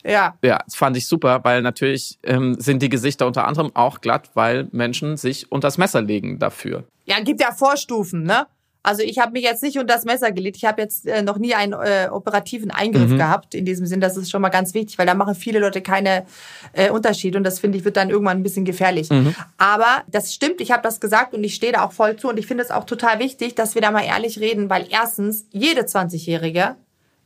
[0.03, 0.35] ja.
[0.43, 4.31] Ja, das fand ich super, weil natürlich ähm, sind die Gesichter unter anderem auch glatt,
[4.33, 6.83] weil Menschen sich unters Messer legen dafür.
[7.05, 8.47] Ja, gibt ja Vorstufen, ne?
[8.83, 10.57] Also ich habe mich jetzt nicht unter das Messer gelegt.
[10.57, 13.17] Ich habe jetzt äh, noch nie einen äh, operativen Eingriff Mhm.
[13.17, 13.53] gehabt.
[13.53, 16.25] In diesem Sinn, das ist schon mal ganz wichtig, weil da machen viele Leute keine
[16.73, 19.09] äh, Unterschiede und das finde ich wird dann irgendwann ein bisschen gefährlich.
[19.57, 22.37] Aber das stimmt, ich habe das gesagt und ich stehe da auch voll zu und
[22.39, 25.81] ich finde es auch total wichtig, dass wir da mal ehrlich reden, weil erstens jede
[25.81, 26.75] 20-Jährige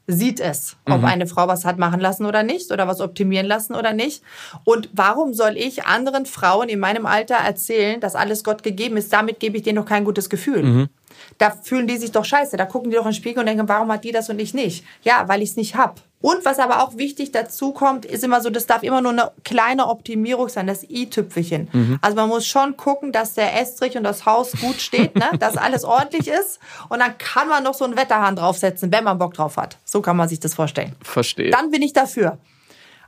[0.08, 3.74] sieht es, ob eine Frau was hat machen lassen oder nicht oder was optimieren lassen
[3.74, 4.22] oder nicht.
[4.64, 9.12] Und warum soll ich anderen Frauen in meinem Alter erzählen, dass alles Gott gegeben ist?
[9.12, 10.90] Damit gebe ich denen doch kein gutes Gefühl.
[11.38, 12.58] Da fühlen die sich doch scheiße.
[12.58, 14.54] Da gucken die doch in den Spiegel und denken, warum hat die das und ich
[14.54, 14.86] nicht?
[15.04, 16.02] Ja, weil ich es nicht hab.
[16.22, 19.32] Und was aber auch wichtig dazu kommt, ist immer so, das darf immer nur eine
[19.44, 22.00] kleine Optimierung sein, das i-Tüpfelchen.
[22.02, 25.30] Also man muss schon gucken, dass der Estrich und das Haus gut steht, ne?
[25.40, 26.60] dass alles ordentlich ist.
[26.90, 29.78] Und dann kann man noch so einen Wetterhahn draufsetzen, wenn man Bock drauf hat.
[29.84, 30.96] So kann man sich das vorstellen.
[31.04, 31.52] Verstehe.
[31.52, 32.40] Dann bin ich dafür.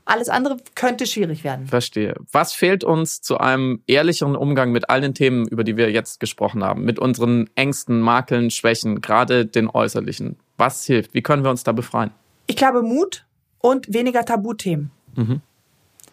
[0.08, 1.68] Alles andere könnte schwierig werden.
[1.68, 2.16] Verstehe.
[2.32, 6.22] Was fehlt uns zu einem ehrlicheren Umgang mit all den Themen, über die wir jetzt
[6.22, 6.86] gesprochen haben?
[6.86, 10.38] Mit unseren Ängsten, Makeln, Schwächen, gerade den äußerlichen.
[10.58, 11.14] Was hilft?
[11.14, 12.12] Wie können wir uns da befreien?
[12.48, 13.26] Ich glaube Mut
[13.60, 14.92] und weniger Tabuthemen.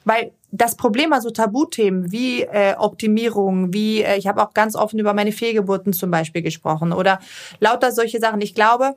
[0.05, 4.99] Weil das Problem also Tabuthemen wie äh, Optimierung, wie äh, ich habe auch ganz offen
[4.99, 7.21] über meine Fehlgeburten zum Beispiel gesprochen oder
[7.61, 8.41] lauter solche Sachen.
[8.41, 8.97] Ich glaube,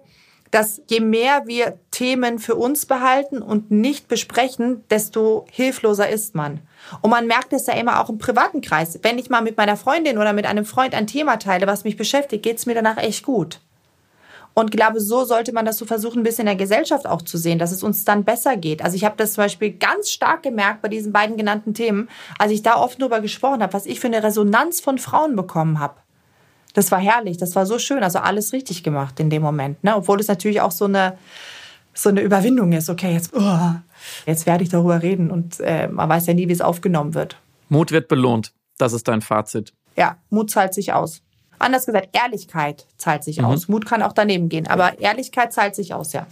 [0.51, 6.61] dass je mehr wir Themen für uns behalten und nicht besprechen, desto hilfloser ist man.
[7.01, 8.99] Und man merkt es ja immer auch im privaten Kreis.
[9.01, 11.97] Wenn ich mal mit meiner Freundin oder mit einem Freund ein Thema teile, was mich
[11.97, 13.59] beschäftigt, geht's mir danach echt gut.
[14.57, 17.37] Und glaube, so sollte man das so versuchen, ein bisschen in der Gesellschaft auch zu
[17.37, 18.83] sehen, dass es uns dann besser geht.
[18.83, 22.51] Also ich habe das zum Beispiel ganz stark gemerkt bei diesen beiden genannten Themen, als
[22.51, 25.97] ich da oft drüber gesprochen habe, was ich für eine Resonanz von Frauen bekommen habe.
[26.77, 29.83] Das war herrlich, das war so schön, also alles richtig gemacht in dem Moment.
[29.83, 29.95] Ne?
[29.95, 31.17] Obwohl es natürlich auch so eine,
[31.95, 32.87] so eine Überwindung ist.
[32.87, 33.71] Okay, jetzt, oh,
[34.27, 37.35] jetzt werde ich darüber reden und äh, man weiß ja nie, wie es aufgenommen wird.
[37.69, 38.53] Mut wird belohnt.
[38.77, 39.73] Das ist dein Fazit.
[39.95, 41.23] Ja, Mut zahlt sich aus.
[41.57, 43.67] Anders gesagt, Ehrlichkeit zahlt sich aus.
[43.67, 46.27] Mut kann auch daneben gehen, aber Ehrlichkeit zahlt sich aus, ja.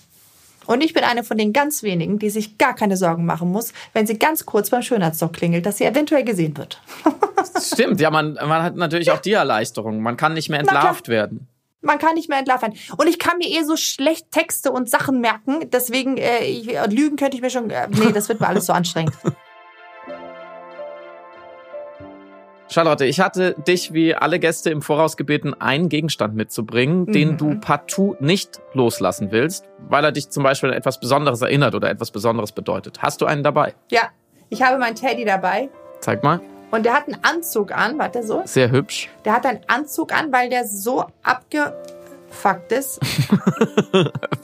[0.67, 3.73] Und ich bin eine von den ganz wenigen, die sich gar keine Sorgen machen muss,
[3.93, 6.81] wenn sie ganz kurz beim Schönheitsdoc klingelt, dass sie eventuell gesehen wird.
[7.61, 10.01] Stimmt, ja, man, man hat natürlich auch die Erleichterung.
[10.01, 11.47] Man kann nicht mehr entlarvt werden.
[11.81, 12.73] Man kann nicht mehr entlarven.
[12.97, 17.15] Und ich kann mir eh so schlecht Texte und Sachen merken, deswegen äh, ich, Lügen
[17.15, 17.69] könnte ich mir schon.
[17.69, 19.13] Äh, nee, das wird mir alles so anstrengend.
[22.67, 27.11] Charlotte, ich hatte dich wie alle Gäste im Voraus gebeten, einen Gegenstand mitzubringen, mhm.
[27.11, 31.75] den du partout nicht loslassen willst, weil er dich zum Beispiel an etwas Besonderes erinnert
[31.75, 33.01] oder etwas Besonderes bedeutet.
[33.01, 33.75] Hast du einen dabei?
[33.91, 34.09] Ja,
[34.49, 35.69] ich habe meinen Teddy dabei.
[35.99, 36.41] Zeig mal.
[36.71, 38.41] Und der hat einen Anzug an, warte so.
[38.45, 39.09] Sehr hübsch.
[39.23, 41.73] Der hat einen Anzug an, weil der so abge
[42.35, 42.99] Fakt ist.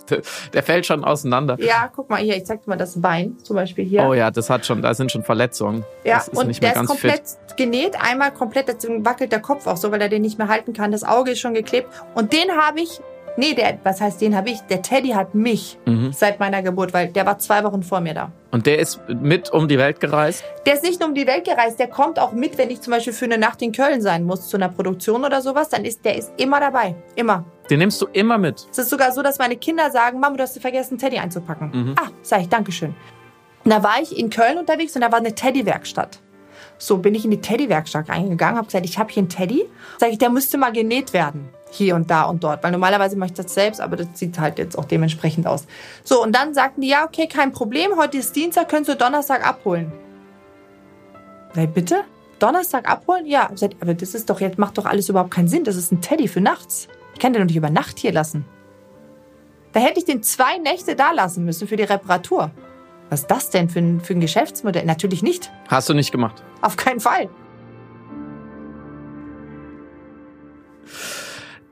[0.54, 1.58] der fällt schon auseinander.
[1.60, 4.04] Ja, guck mal hier, ich zeig dir mal das Bein, zum Beispiel hier.
[4.04, 5.86] Oh ja, das hat schon, da sind schon Verletzungen.
[6.04, 7.58] Ja, und der ist komplett fit.
[7.58, 10.74] genäht, einmal komplett, deswegen wackelt der Kopf auch so, weil er den nicht mehr halten
[10.74, 10.92] kann.
[10.92, 11.88] Das Auge ist schon geklebt.
[12.16, 13.02] Und den habe ich
[13.38, 14.62] Nee, der, was heißt, den habe ich?
[14.62, 16.12] Der Teddy hat mich mhm.
[16.12, 18.32] seit meiner Geburt, weil der war zwei Wochen vor mir da.
[18.52, 20.44] Und der ist mit um die Welt gereist?
[20.66, 22.92] Der ist nicht nur um die Welt gereist, der kommt auch mit, wenn ich zum
[22.92, 26.04] Beispiel für eine Nacht in Köln sein muss, zu einer Produktion oder sowas, dann ist
[26.04, 26.96] der ist immer dabei.
[27.16, 27.46] Immer.
[27.70, 28.68] Den nimmst du immer mit?
[28.70, 31.72] Es ist sogar so, dass meine Kinder sagen, Mama, du hast vergessen, Teddy einzupacken.
[31.74, 31.96] Mhm.
[31.98, 32.94] Ah, sag ich, Dankeschön.
[33.64, 36.20] Und da war ich in Köln unterwegs und da war eine Teddy-Werkstatt.
[36.78, 39.66] So bin ich in die Teddy-Werkstatt reingegangen, habe gesagt, ich habe hier einen Teddy.
[40.00, 42.64] Sag ich, der müsste mal genäht werden hier und da und dort.
[42.64, 45.66] Weil normalerweise mache ich das selbst, aber das sieht halt jetzt auch dementsprechend aus.
[46.04, 49.48] So, und dann sagten die, ja, okay, kein Problem, heute ist Dienstag, können Sie Donnerstag
[49.48, 49.92] abholen.
[51.54, 52.04] Weil bitte?
[52.40, 53.26] Donnerstag abholen?
[53.26, 55.64] Ja, aber das ist doch jetzt, macht doch alles überhaupt keinen Sinn.
[55.64, 56.88] Das ist ein Teddy für nachts.
[57.14, 58.46] Ich kann den doch nicht über Nacht hier lassen.
[59.74, 62.52] Da hätte ich den zwei Nächte da lassen müssen für die Reparatur.
[63.10, 64.86] Was ist das denn für ein, für ein Geschäftsmodell?
[64.86, 65.52] Natürlich nicht.
[65.68, 66.44] Hast du nicht gemacht?
[66.62, 67.30] Auf keinen Fall.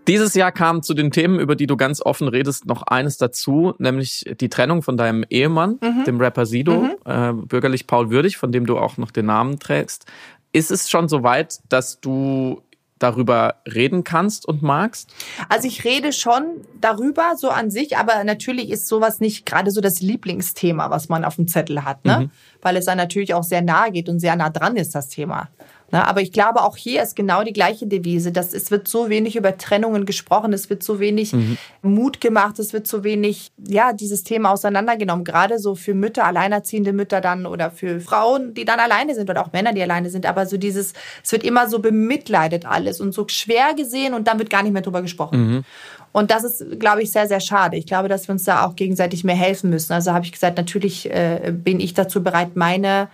[0.10, 3.76] Dieses Jahr kam zu den Themen, über die du ganz offen redest, noch eines dazu,
[3.78, 6.04] nämlich die Trennung von deinem Ehemann, mhm.
[6.04, 6.95] dem Rapper Sido, mhm.
[7.06, 10.06] äh, bürgerlich Paul Würdig, von dem du auch noch den Namen trägst.
[10.52, 12.63] Ist es schon so weit, dass du
[12.98, 15.13] darüber reden kannst und magst?
[15.48, 16.43] Also ich rede schon
[16.82, 21.24] darüber, so an sich, aber natürlich ist sowas nicht gerade so das Lieblingsthema, was man
[21.24, 22.22] auf dem Zettel hat, ne?
[22.22, 22.32] Mhm.
[22.63, 25.50] Weil es dann natürlich auch sehr nahe geht und sehr nah dran ist, das Thema.
[25.91, 26.06] Ne?
[26.08, 28.32] Aber ich glaube, auch hier ist genau die gleiche Devise.
[28.32, 31.58] Dass es wird so wenig über Trennungen gesprochen, es wird so wenig mhm.
[31.82, 35.23] Mut gemacht, es wird so wenig, ja, dieses Thema auseinandergenommen.
[35.23, 39.41] Gerade so für Mütter, alleinerziehende Mütter dann oder für Frauen, die dann alleine sind oder
[39.41, 40.25] auch Männer, die alleine sind.
[40.25, 44.39] Aber so dieses, es wird immer so bemitleidet alles und so schwer gesehen und dann
[44.39, 45.39] wird gar nicht mehr drüber gesprochen.
[45.39, 45.63] Mhm.
[46.12, 47.78] Und das ist, glaube ich, sehr, sehr schade.
[47.78, 49.93] Ich glaube, dass wir uns da auch gegenseitig mehr helfen müssen.
[49.93, 53.10] Also habe ich gesagt, natürlich äh, bin ich dazu bereit, meine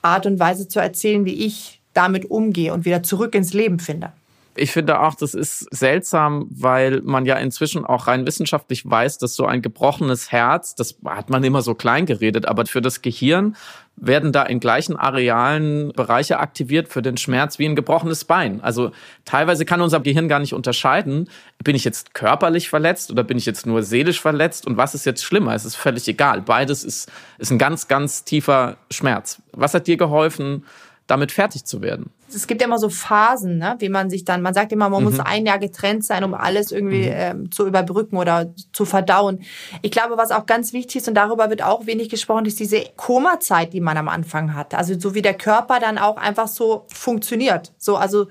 [0.00, 4.12] Art und Weise zu erzählen, wie ich damit umgehe und wieder zurück ins Leben finde.
[4.54, 9.34] Ich finde auch, das ist seltsam, weil man ja inzwischen auch rein wissenschaftlich weiß, dass
[9.34, 13.56] so ein gebrochenes Herz, das hat man immer so klein geredet, aber für das Gehirn
[13.96, 18.60] werden da in gleichen Arealen Bereiche aktiviert für den Schmerz wie ein gebrochenes Bein.
[18.60, 18.92] Also
[19.24, 21.30] teilweise kann unser Gehirn gar nicht unterscheiden,
[21.64, 25.06] bin ich jetzt körperlich verletzt oder bin ich jetzt nur seelisch verletzt und was ist
[25.06, 25.54] jetzt schlimmer?
[25.54, 26.42] Es ist völlig egal.
[26.42, 29.40] Beides ist, ist ein ganz, ganz tiefer Schmerz.
[29.52, 30.64] Was hat dir geholfen,
[31.12, 32.10] damit fertig zu werden.
[32.34, 35.04] Es gibt ja immer so Phasen, ne, wie man sich dann, man sagt immer, man
[35.04, 35.10] mhm.
[35.10, 37.14] muss ein Jahr getrennt sein, um alles irgendwie mhm.
[37.14, 39.42] ähm, zu überbrücken oder zu verdauen.
[39.82, 42.82] Ich glaube, was auch ganz wichtig ist, und darüber wird auch wenig gesprochen, ist diese
[42.96, 44.74] Koma-Zeit, die man am Anfang hat.
[44.74, 47.72] Also so wie der Körper dann auch einfach so funktioniert.
[47.76, 48.28] So, also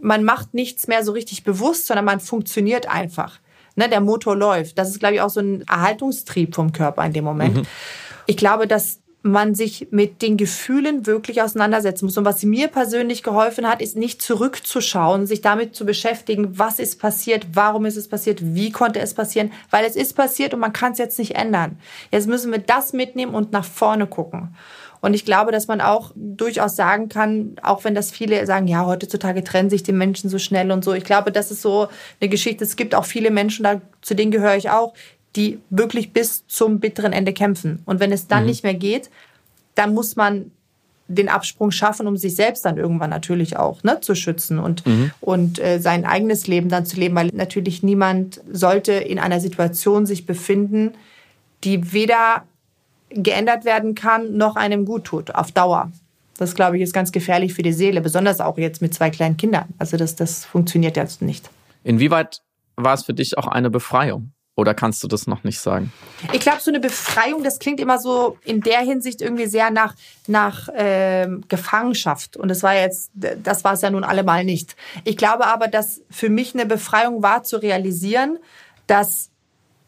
[0.00, 3.40] man macht nichts mehr so richtig bewusst, sondern man funktioniert einfach.
[3.74, 4.78] Ne, der Motor läuft.
[4.78, 7.56] Das ist, glaube ich, auch so ein Erhaltungstrieb vom Körper in dem Moment.
[7.56, 7.62] Mhm.
[8.26, 12.18] Ich glaube, dass man sich mit den Gefühlen wirklich auseinandersetzen muss.
[12.18, 16.98] Und was mir persönlich geholfen hat, ist nicht zurückzuschauen, sich damit zu beschäftigen, was ist
[16.98, 20.72] passiert, warum ist es passiert, wie konnte es passieren, weil es ist passiert und man
[20.72, 21.78] kann es jetzt nicht ändern.
[22.10, 24.54] Jetzt müssen wir das mitnehmen und nach vorne gucken.
[25.00, 28.86] Und ich glaube, dass man auch durchaus sagen kann, auch wenn das viele sagen, ja,
[28.86, 30.94] heutzutage trennen sich die Menschen so schnell und so.
[30.94, 31.88] Ich glaube, das ist so
[32.20, 32.62] eine Geschichte.
[32.62, 34.94] Es gibt auch viele Menschen, da, zu denen gehöre ich auch,
[35.36, 37.82] die wirklich bis zum bitteren Ende kämpfen.
[37.84, 38.48] Und wenn es dann mhm.
[38.48, 39.10] nicht mehr geht,
[39.74, 40.50] dann muss man
[41.08, 45.10] den Absprung schaffen, um sich selbst dann irgendwann natürlich auch ne, zu schützen und, mhm.
[45.20, 50.06] und äh, sein eigenes Leben dann zu leben, weil natürlich niemand sollte in einer Situation
[50.06, 50.94] sich befinden,
[51.64, 52.44] die weder
[53.10, 55.90] geändert werden kann, noch einem gut tut, auf Dauer.
[56.38, 59.36] Das, glaube ich, ist ganz gefährlich für die Seele, besonders auch jetzt mit zwei kleinen
[59.36, 59.66] Kindern.
[59.78, 61.50] Also das, das funktioniert jetzt nicht.
[61.84, 62.42] Inwieweit
[62.76, 64.32] war es für dich auch eine Befreiung?
[64.54, 65.92] Oder kannst du das noch nicht sagen?
[66.32, 69.94] Ich glaube, so eine Befreiung, das klingt immer so in der Hinsicht irgendwie sehr nach,
[70.26, 72.36] nach äh, Gefangenschaft.
[72.36, 74.76] Und das war jetzt, das war es ja nun allemal nicht.
[75.04, 78.38] Ich glaube aber, dass für mich eine Befreiung war, zu realisieren,
[78.86, 79.30] dass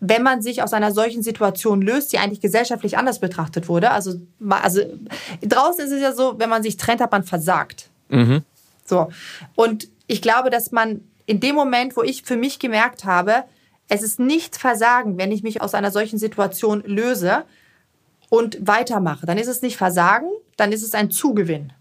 [0.01, 3.91] wenn man sich aus einer solchen Situation löst, die eigentlich gesellschaftlich anders betrachtet wurde.
[3.91, 4.15] Also,
[4.49, 4.81] also
[5.43, 7.91] draußen ist es ja so, wenn man sich trennt, hat man versagt.
[8.09, 8.43] Mhm.
[8.85, 9.09] So.
[9.55, 13.45] Und ich glaube, dass man in dem Moment, wo ich für mich gemerkt habe,
[13.89, 17.45] es ist nicht Versagen, wenn ich mich aus einer solchen Situation löse
[18.31, 19.27] und weitermache.
[19.27, 21.73] Dann ist es nicht Versagen, dann ist es ein Zugewinn.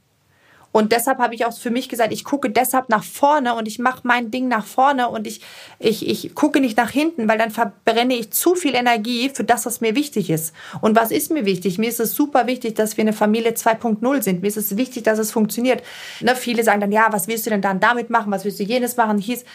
[0.73, 3.77] Und deshalb habe ich auch für mich gesagt, ich gucke deshalb nach vorne und ich
[3.77, 5.41] mache mein Ding nach vorne und ich,
[5.77, 9.67] ich, ich gucke nicht nach hinten, weil dann verbrenne ich zu viel Energie für das,
[9.67, 10.51] was mir wichtig ist.
[10.81, 11.77] Und was ist mir wichtig?
[11.77, 14.41] Mir ist es super wichtig, dass wir eine Familie 2.0 sind.
[14.41, 15.83] Mir ist es wichtig, dass es funktioniert.
[16.21, 18.31] Ne, viele sagen dann, ja, was willst du denn dann damit machen?
[18.31, 19.19] Was willst du jenes machen?
[19.19, 19.45] Hieß,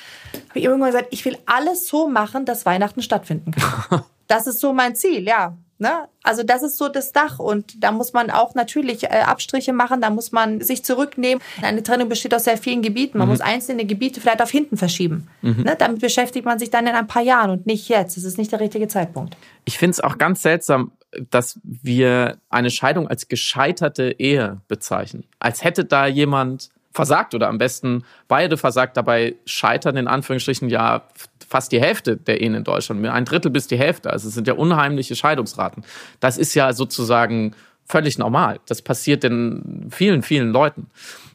[0.51, 4.05] habe ich irgendwann gesagt, ich will alles so machen, dass Weihnachten stattfinden kann.
[4.29, 5.57] das ist so mein Ziel, ja.
[5.79, 6.09] Ne?
[6.25, 10.01] Also das ist so das Dach und da muss man auch natürlich äh, Abstriche machen,
[10.01, 11.43] da muss man sich zurücknehmen.
[11.63, 13.19] Eine Trennung besteht aus sehr vielen Gebieten.
[13.19, 13.35] Man mhm.
[13.35, 15.29] muss einzelne Gebiete vielleicht auf hinten verschieben.
[15.43, 15.63] Mhm.
[15.63, 15.77] Ne?
[15.79, 18.17] Damit beschäftigt man sich dann in ein paar Jahren und nicht jetzt.
[18.17, 19.37] Das ist nicht der richtige Zeitpunkt.
[19.65, 20.91] Ich finde es auch ganz seltsam,
[21.31, 25.25] dass wir eine Scheidung als gescheiterte Ehe bezeichnen.
[25.39, 28.97] Als hätte da jemand versagt oder am besten beide versagt.
[28.97, 31.05] Dabei scheitern in Anführungsstrichen ja
[31.49, 34.11] fast die Hälfte der Ehen in Deutschland, ein Drittel bis die Hälfte.
[34.11, 35.85] Also es sind ja unheimliche Scheidungsraten.
[36.21, 37.55] Das ist ja sozusagen
[37.87, 38.61] völlig normal.
[38.67, 40.89] Das passiert in vielen, vielen Leuten.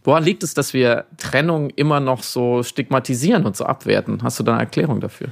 [0.04, 4.22] Woran liegt es, dass wir Trennung immer noch so stigmatisieren und so abwerten?
[4.22, 5.30] Hast du da eine Erklärung dafür?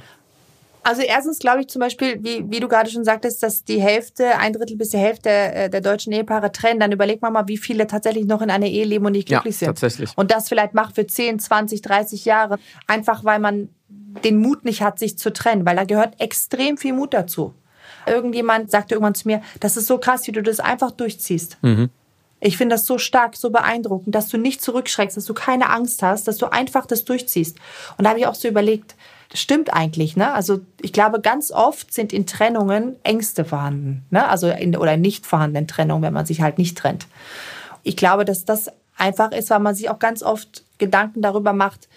[0.84, 4.36] Also erstens glaube ich zum Beispiel, wie, wie du gerade schon sagtest, dass die Hälfte,
[4.38, 6.80] ein Drittel bis die Hälfte der, der deutschen Ehepaare trennen.
[6.80, 9.58] Dann überleg mal, wie viele tatsächlich noch in einer Ehe leben und nicht glücklich ja,
[9.58, 9.68] sind.
[9.68, 10.10] Tatsächlich.
[10.16, 12.58] Und das vielleicht macht für 10, 20, 30 Jahre.
[12.88, 13.68] Einfach weil man
[14.24, 17.54] den Mut nicht hat, sich zu trennen, weil da gehört extrem viel Mut dazu.
[18.06, 21.58] Irgendjemand sagte irgendwann zu mir, das ist so krass, wie du das einfach durchziehst.
[21.62, 21.90] Mhm.
[22.40, 26.02] Ich finde das so stark, so beeindruckend, dass du nicht zurückschreckst, dass du keine Angst
[26.02, 27.56] hast, dass du einfach das durchziehst.
[27.96, 28.96] Und da habe ich auch so überlegt,
[29.30, 30.32] das stimmt eigentlich, ne?
[30.32, 34.28] Also ich glaube, ganz oft sind in Trennungen Ängste vorhanden, ne?
[34.28, 37.06] Also in oder nicht vorhandenen Trennungen, wenn man sich halt nicht trennt.
[37.84, 41.88] Ich glaube, dass das einfach ist, weil man sich auch ganz oft Gedanken darüber macht,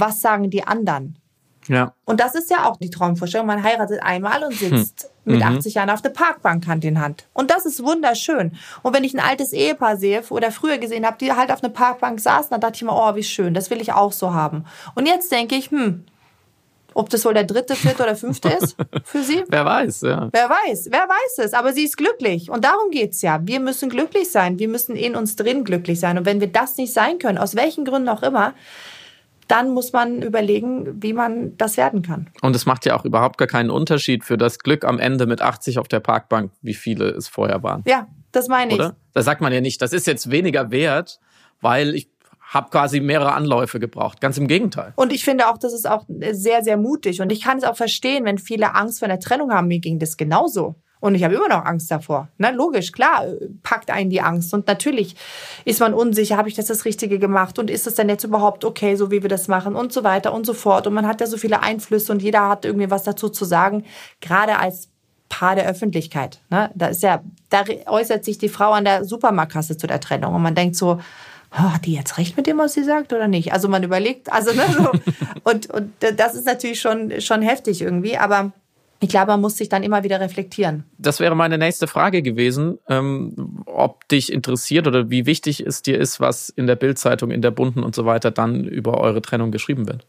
[0.00, 1.18] was sagen die anderen?
[1.68, 1.94] Ja.
[2.04, 3.46] Und das ist ja auch die Traumvorstellung.
[3.46, 5.34] Man heiratet einmal und sitzt hm.
[5.34, 5.78] mit 80 mhm.
[5.78, 7.26] Jahren auf der Parkbank Hand in Hand.
[7.32, 8.56] Und das ist wunderschön.
[8.82, 11.72] Und wenn ich ein altes Ehepaar sehe oder früher gesehen habe, die halt auf einer
[11.72, 14.64] Parkbank saßen, dann dachte ich mir, oh, wie schön, das will ich auch so haben.
[14.94, 16.04] Und jetzt denke ich, hm,
[16.94, 19.44] ob das wohl der dritte, vierte oder fünfte ist für sie?
[19.48, 20.28] Wer weiß, ja.
[20.30, 21.54] Wer weiß, wer weiß es.
[21.54, 22.50] Aber sie ist glücklich.
[22.50, 23.40] Und darum geht's ja.
[23.44, 24.58] Wir müssen glücklich sein.
[24.58, 26.18] Wir müssen in uns drin glücklich sein.
[26.18, 28.52] Und wenn wir das nicht sein können, aus welchen Gründen auch immer,
[29.52, 32.30] dann muss man überlegen, wie man das werden kann.
[32.40, 35.42] Und es macht ja auch überhaupt gar keinen Unterschied für das Glück am Ende mit
[35.42, 37.82] 80 auf der Parkbank, wie viele es vorher waren.
[37.86, 38.86] Ja, das meine Oder?
[38.96, 39.12] ich.
[39.12, 41.20] Da sagt man ja nicht, das ist jetzt weniger wert,
[41.60, 42.08] weil ich
[42.40, 44.22] habe quasi mehrere Anläufe gebraucht.
[44.22, 44.94] Ganz im Gegenteil.
[44.96, 47.20] Und ich finde auch, das ist auch sehr, sehr mutig.
[47.20, 49.68] Und ich kann es auch verstehen, wenn viele Angst vor einer Trennung haben.
[49.68, 50.76] Mir ging das genauso.
[51.02, 52.28] Und ich habe immer noch Angst davor.
[52.38, 53.24] Na, logisch, klar,
[53.64, 54.54] packt einen die Angst.
[54.54, 55.16] Und natürlich
[55.64, 57.58] ist man unsicher, habe ich das das Richtige gemacht?
[57.58, 59.74] Und ist das denn jetzt überhaupt okay, so wie wir das machen?
[59.74, 60.86] Und so weiter und so fort.
[60.86, 63.84] Und man hat ja so viele Einflüsse und jeder hat irgendwie was dazu zu sagen.
[64.20, 64.90] Gerade als
[65.28, 66.38] Paar der Öffentlichkeit.
[66.50, 66.70] Ne?
[66.76, 70.36] Da ist ja, da äußert sich die Frau an der Supermarktkasse zu der Trennung.
[70.36, 71.00] Und man denkt so,
[71.50, 73.52] oh, hat die jetzt recht mit dem, was sie sagt oder nicht?
[73.52, 74.92] Also man überlegt, also ne, so.
[75.50, 78.16] und, und das ist natürlich schon, schon heftig irgendwie.
[78.18, 78.52] Aber
[79.02, 80.84] ich glaube, man muss sich dann immer wieder reflektieren.
[80.96, 85.98] Das wäre meine nächste Frage gewesen, ähm, ob dich interessiert oder wie wichtig es dir
[85.98, 89.50] ist, was in der Bildzeitung, in der Bunten und so weiter dann über eure Trennung
[89.50, 90.06] geschrieben wird.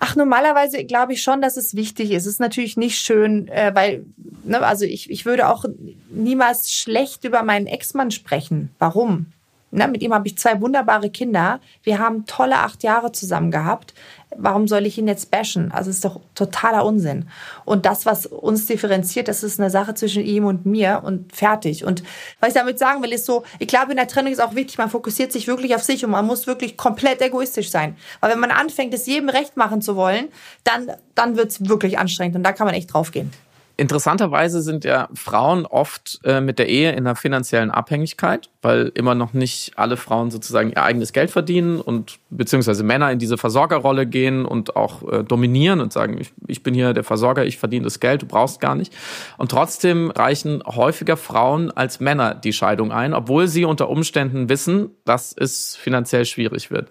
[0.00, 2.26] Ach, normalerweise glaube ich schon, dass es wichtig ist.
[2.26, 4.04] Es ist natürlich nicht schön, äh, weil,
[4.42, 5.64] ne, also ich, ich würde auch
[6.10, 8.70] niemals schlecht über meinen Ex-Mann sprechen.
[8.80, 9.26] Warum?
[9.70, 11.60] Ne, mit ihm habe ich zwei wunderbare Kinder.
[11.82, 13.92] Wir haben tolle acht Jahre zusammen gehabt.
[14.34, 15.70] Warum soll ich ihn jetzt bashen?
[15.72, 17.28] Also ist doch totaler Unsinn.
[17.66, 21.84] Und das, was uns differenziert, das ist eine Sache zwischen ihm und mir und fertig.
[21.84, 22.02] Und
[22.40, 24.78] was ich damit sagen will, ist so, ich glaube, in der Trennung ist auch wichtig,
[24.78, 27.94] man fokussiert sich wirklich auf sich und man muss wirklich komplett egoistisch sein.
[28.20, 30.28] Weil wenn man anfängt, es jedem recht machen zu wollen,
[30.64, 33.32] dann, dann wird es wirklich anstrengend und da kann man echt draufgehen.
[33.80, 39.14] Interessanterweise sind ja Frauen oft äh, mit der Ehe in einer finanziellen Abhängigkeit, weil immer
[39.14, 44.04] noch nicht alle Frauen sozusagen ihr eigenes Geld verdienen und beziehungsweise Männer in diese Versorgerrolle
[44.04, 47.84] gehen und auch äh, dominieren und sagen, ich, ich bin hier der Versorger, ich verdiene
[47.84, 48.92] das Geld, du brauchst gar nicht.
[49.36, 54.90] Und trotzdem reichen häufiger Frauen als Männer die Scheidung ein, obwohl sie unter Umständen wissen,
[55.04, 56.90] dass es finanziell schwierig wird.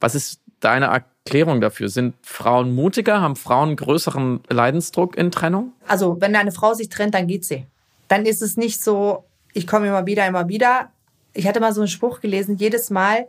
[0.00, 0.90] Was ist deine
[1.26, 1.88] Erklärung dafür?
[1.88, 3.20] Sind Frauen mutiger?
[3.20, 5.72] Haben Frauen größeren Leidensdruck in Trennung?
[5.88, 7.66] Also, wenn eine Frau sich trennt, dann geht sie.
[8.06, 10.92] Dann ist es nicht so, ich komme immer wieder, immer wieder.
[11.34, 13.26] Ich hatte mal so einen Spruch gelesen, jedes Mal,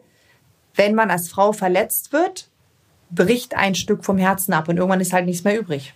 [0.75, 2.47] wenn man als Frau verletzt wird,
[3.09, 5.95] bricht ein Stück vom Herzen ab und irgendwann ist halt nichts mehr übrig.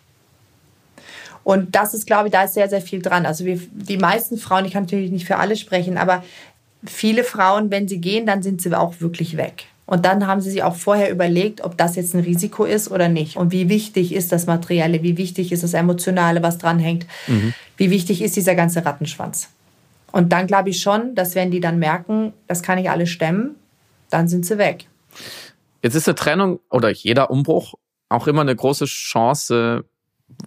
[1.43, 3.28] Und das ist, glaube ich, da ist sehr, sehr viel dran.
[3.28, 6.23] Also wir, die meisten Frauen, ich kann natürlich nicht für alle sprechen, aber
[6.84, 9.65] viele Frauen, wenn sie gehen, dann sind sie auch wirklich weg.
[9.91, 13.09] Und dann haben sie sich auch vorher überlegt, ob das jetzt ein Risiko ist oder
[13.09, 13.35] nicht.
[13.35, 17.53] Und wie wichtig ist das Materielle, wie wichtig ist das Emotionale, was dranhängt, mhm.
[17.75, 19.49] wie wichtig ist dieser ganze Rattenschwanz.
[20.13, 23.57] Und dann glaube ich schon, dass wenn die dann merken, das kann ich alles stemmen,
[24.09, 24.85] dann sind sie weg.
[25.83, 27.73] Jetzt ist eine Trennung oder jeder Umbruch
[28.07, 29.83] auch immer eine große Chance,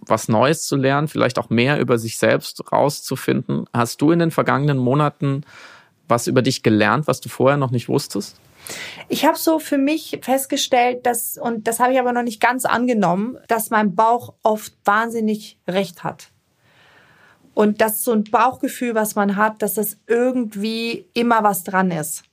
[0.07, 3.65] was Neues zu lernen, vielleicht auch mehr über sich selbst rauszufinden.
[3.71, 5.43] Hast du in den vergangenen Monaten
[6.07, 8.39] was über dich gelernt, was du vorher noch nicht wusstest?
[9.07, 12.65] Ich habe so für mich festgestellt, dass, und das habe ich aber noch nicht ganz
[12.65, 16.29] angenommen, dass mein Bauch oft wahnsinnig recht hat.
[17.53, 21.91] Und das ist so ein Bauchgefühl, was man hat, dass das irgendwie immer was dran
[21.91, 22.23] ist.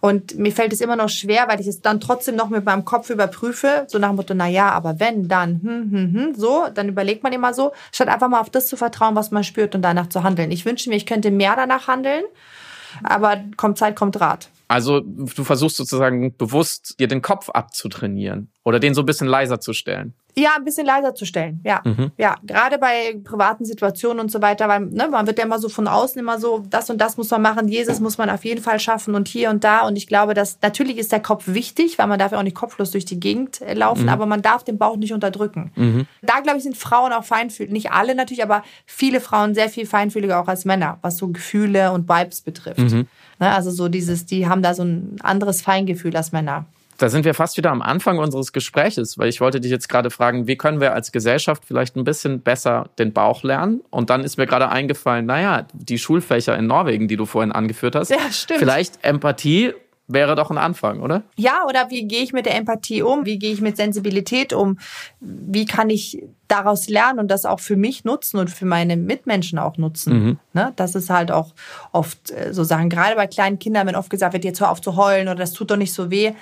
[0.00, 2.84] Und mir fällt es immer noch schwer, weil ich es dann trotzdem noch mit meinem
[2.84, 6.66] Kopf überprüfe, so nach dem Motto, na ja, aber wenn, dann, hm, hm, hm, so,
[6.74, 9.74] dann überlegt man immer so, statt einfach mal auf das zu vertrauen, was man spürt
[9.74, 10.50] und danach zu handeln.
[10.50, 12.24] Ich wünsche mir, ich könnte mehr danach handeln,
[13.02, 14.50] aber kommt Zeit, kommt Rat.
[14.68, 19.60] Also du versuchst sozusagen bewusst dir den Kopf abzutrainieren oder den so ein bisschen leiser
[19.60, 20.14] zu stellen.
[20.36, 21.60] Ja, ein bisschen leiser zu stellen.
[21.64, 22.10] Ja, mhm.
[22.16, 22.36] ja.
[22.42, 25.86] Gerade bei privaten Situationen und so weiter, weil ne, man wird ja immer so von
[25.86, 28.80] außen immer so, das und das muss man machen, Jesus muss man auf jeden Fall
[28.80, 29.86] schaffen und hier und da.
[29.86, 32.56] Und ich glaube, dass natürlich ist der Kopf wichtig, weil man darf ja auch nicht
[32.56, 34.08] kopflos durch die Gegend äh, laufen, mhm.
[34.08, 35.70] aber man darf den Bauch nicht unterdrücken.
[35.76, 36.06] Mhm.
[36.22, 39.86] Da glaube ich sind Frauen auch feinfühlig, nicht alle natürlich, aber viele Frauen sehr viel
[39.86, 42.80] feinfühliger auch als Männer, was so Gefühle und Vibes betrifft.
[43.40, 46.66] Ne, also so dieses, die haben da so ein anderes Feingefühl als Männer.
[46.98, 50.10] Da sind wir fast wieder am Anfang unseres Gespräches, weil ich wollte dich jetzt gerade
[50.10, 53.80] fragen, wie können wir als Gesellschaft vielleicht ein bisschen besser den Bauch lernen?
[53.90, 57.96] Und dann ist mir gerade eingefallen, naja, die Schulfächer in Norwegen, die du vorhin angeführt
[57.96, 58.10] hast.
[58.10, 58.60] Ja, stimmt.
[58.60, 59.74] Vielleicht Empathie
[60.06, 61.22] wäre doch ein Anfang, oder?
[61.36, 63.24] Ja, oder wie gehe ich mit der Empathie um?
[63.24, 64.78] Wie gehe ich mit Sensibilität um?
[65.20, 69.58] Wie kann ich daraus lernen und das auch für mich nutzen und für meine Mitmenschen
[69.58, 70.12] auch nutzen?
[70.12, 70.38] Mhm.
[70.52, 70.72] Ne?
[70.76, 71.54] Das ist halt auch
[71.92, 74.80] oft äh, so Sachen, gerade bei kleinen Kindern, wenn oft gesagt wird, jetzt hör auf
[74.80, 76.32] zu heulen oder das tut doch nicht so weh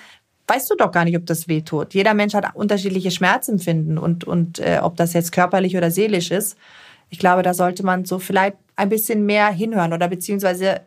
[0.49, 1.95] weißt du doch gar nicht, ob das weh tut.
[1.95, 6.59] Jeder Mensch hat unterschiedliche Schmerzempfinden und, und äh, ob das jetzt körperlich oder seelisch ist.
[7.11, 10.81] Ich glaube, da sollte man so vielleicht ein bisschen mehr hinhören oder beziehungsweise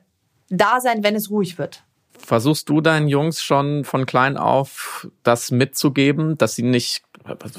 [0.49, 1.84] da sein, wenn es ruhig wird.
[2.25, 7.03] Versuchst du deinen Jungs schon von klein auf das mitzugeben, dass sie nicht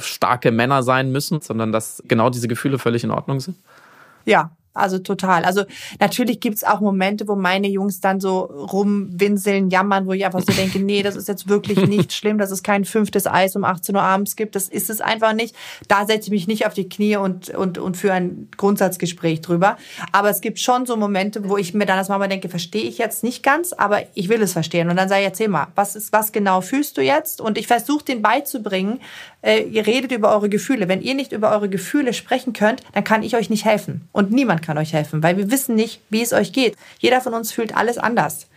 [0.01, 3.57] starke Männer sein müssen, sondern dass genau diese Gefühle völlig in Ordnung sind?
[4.25, 5.45] Ja, also total.
[5.45, 5.65] Also
[6.01, 10.53] natürlich gibt's auch Momente, wo meine Jungs dann so rumwinseln, jammern, wo ich einfach so
[10.53, 13.95] denke, nee, das ist jetzt wirklich nicht schlimm, dass es kein fünftes Eis um 18
[13.95, 14.55] Uhr abends gibt.
[14.55, 15.55] Das ist es einfach nicht.
[15.89, 19.77] Da setze ich mich nicht auf die Knie und, und, und für ein Grundsatzgespräch drüber.
[20.13, 22.99] Aber es gibt schon so Momente, wo ich mir dann als Mama denke, verstehe ich
[22.99, 24.91] jetzt nicht ganz, aber ich will es verstehen.
[24.91, 27.41] Und dann sage ich, erzähl mal, was ist, was genau fühlst du jetzt?
[27.41, 29.01] Und ich versuche den beizubringen,
[29.43, 30.89] äh, ihr redet über eure Gefühle.
[30.89, 34.09] Wenn ihr nicht über eure Gefühle sprechen könnt, dann kann ich euch nicht helfen.
[34.13, 36.77] Und niemand kann euch helfen, weil wir wissen nicht, wie es euch geht.
[36.99, 38.49] Jeder von uns fühlt alles anders.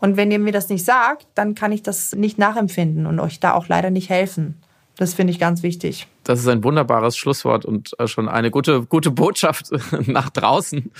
[0.00, 3.40] Und wenn ihr mir das nicht sagt, dann kann ich das nicht nachempfinden und euch
[3.40, 4.60] da auch leider nicht helfen.
[4.96, 6.06] Das finde ich ganz wichtig.
[6.24, 9.70] Das ist ein wunderbares Schlusswort und äh, schon eine gute, gute Botschaft
[10.06, 10.92] nach draußen.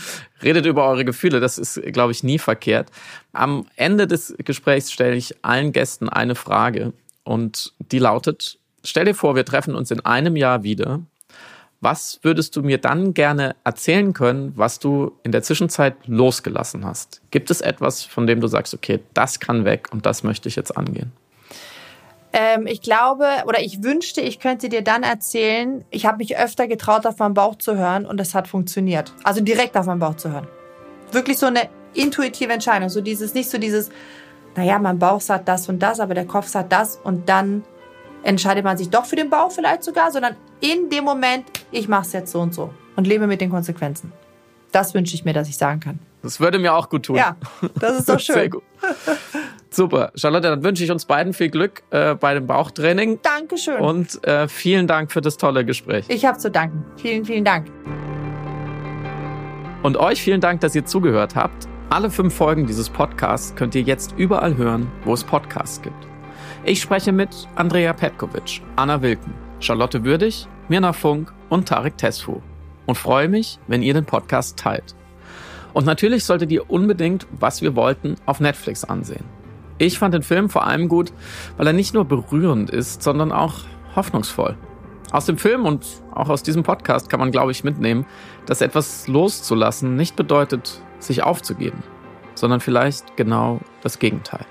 [0.43, 1.41] Redet über eure Gefühle.
[1.41, 2.91] Das ist, glaube ich, nie verkehrt.
[3.33, 6.93] Am Ende des Gesprächs stelle ich allen Gästen eine Frage
[7.25, 11.01] und die lautet, stell dir vor, wir treffen uns in einem Jahr wieder
[11.83, 17.21] was würdest du mir dann gerne erzählen können, was du in der Zwischenzeit losgelassen hast?
[17.33, 20.55] Gibt es etwas, von dem du sagst, okay, das kann weg und das möchte ich
[20.55, 21.11] jetzt angehen?
[22.33, 26.69] Ähm, ich glaube oder ich wünschte, ich könnte dir dann erzählen, ich habe mich öfter
[26.69, 29.13] getraut, auf meinen Bauch zu hören und es hat funktioniert.
[29.25, 30.47] Also direkt auf meinen Bauch zu hören.
[31.11, 32.91] Wirklich so eine intuitive Entscheidung.
[32.91, 33.91] So dieses, nicht so dieses,
[34.55, 37.65] naja, mein Bauch sagt das und das, aber der Kopf sagt das und dann
[38.23, 42.03] entscheidet man sich doch für den Bauch vielleicht sogar, sondern in dem Moment, ich mache
[42.03, 44.13] es jetzt so und so und lebe mit den Konsequenzen.
[44.71, 45.99] Das wünsche ich mir, dass ich sagen kann.
[46.23, 47.17] Das würde mir auch gut tun.
[47.17, 47.37] Ja,
[47.75, 48.35] das ist doch schön.
[48.35, 48.63] Sehr gut.
[49.71, 50.13] Super.
[50.15, 53.19] Charlotte, dann wünsche ich uns beiden viel Glück äh, bei dem Bauchtraining.
[53.23, 53.81] Dankeschön.
[53.81, 56.07] Und äh, vielen Dank für das tolle Gespräch.
[56.09, 56.85] Ich habe zu danken.
[56.97, 57.67] Vielen, vielen Dank.
[59.83, 61.67] Und euch vielen Dank, dass ihr zugehört habt.
[61.91, 66.07] Alle fünf Folgen dieses Podcasts könnt ihr jetzt überall hören, wo es Podcasts gibt.
[66.65, 72.43] Ich spreche mit Andrea Petkovic, Anna Wilken, Charlotte Würdig, Mirna Funk und Tarek Tesfu
[72.87, 74.97] und freue mich, wenn ihr den Podcast teilt.
[75.73, 79.25] Und natürlich solltet ihr unbedingt, was wir wollten, auf Netflix ansehen.
[79.79, 81.13] Ich fand den Film vor allem gut,
[81.57, 83.61] weil er nicht nur berührend ist, sondern auch
[83.95, 84.57] hoffnungsvoll.
[85.13, 88.07] Aus dem Film und auch aus diesem Podcast kann man, glaube ich, mitnehmen,
[88.47, 91.83] dass etwas loszulassen nicht bedeutet, sich aufzugeben,
[92.35, 94.45] sondern vielleicht genau das Gegenteil.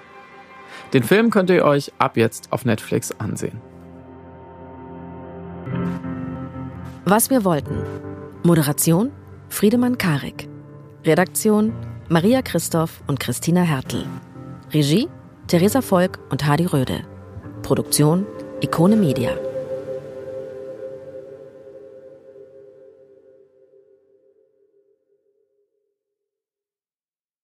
[0.94, 3.62] Den Film könnt ihr euch ab jetzt auf Netflix ansehen.
[7.06, 7.78] Was wir wollten.
[8.44, 9.12] Moderation
[9.50, 10.48] Friedemann Karik.
[11.06, 11.74] Redaktion
[12.10, 14.06] Maria Christoph und Christina Hertel.
[14.74, 15.10] Regie
[15.48, 17.02] Theresa Volk und Hadi Röde.
[17.64, 18.26] Produktion
[18.62, 19.32] Ikone Media.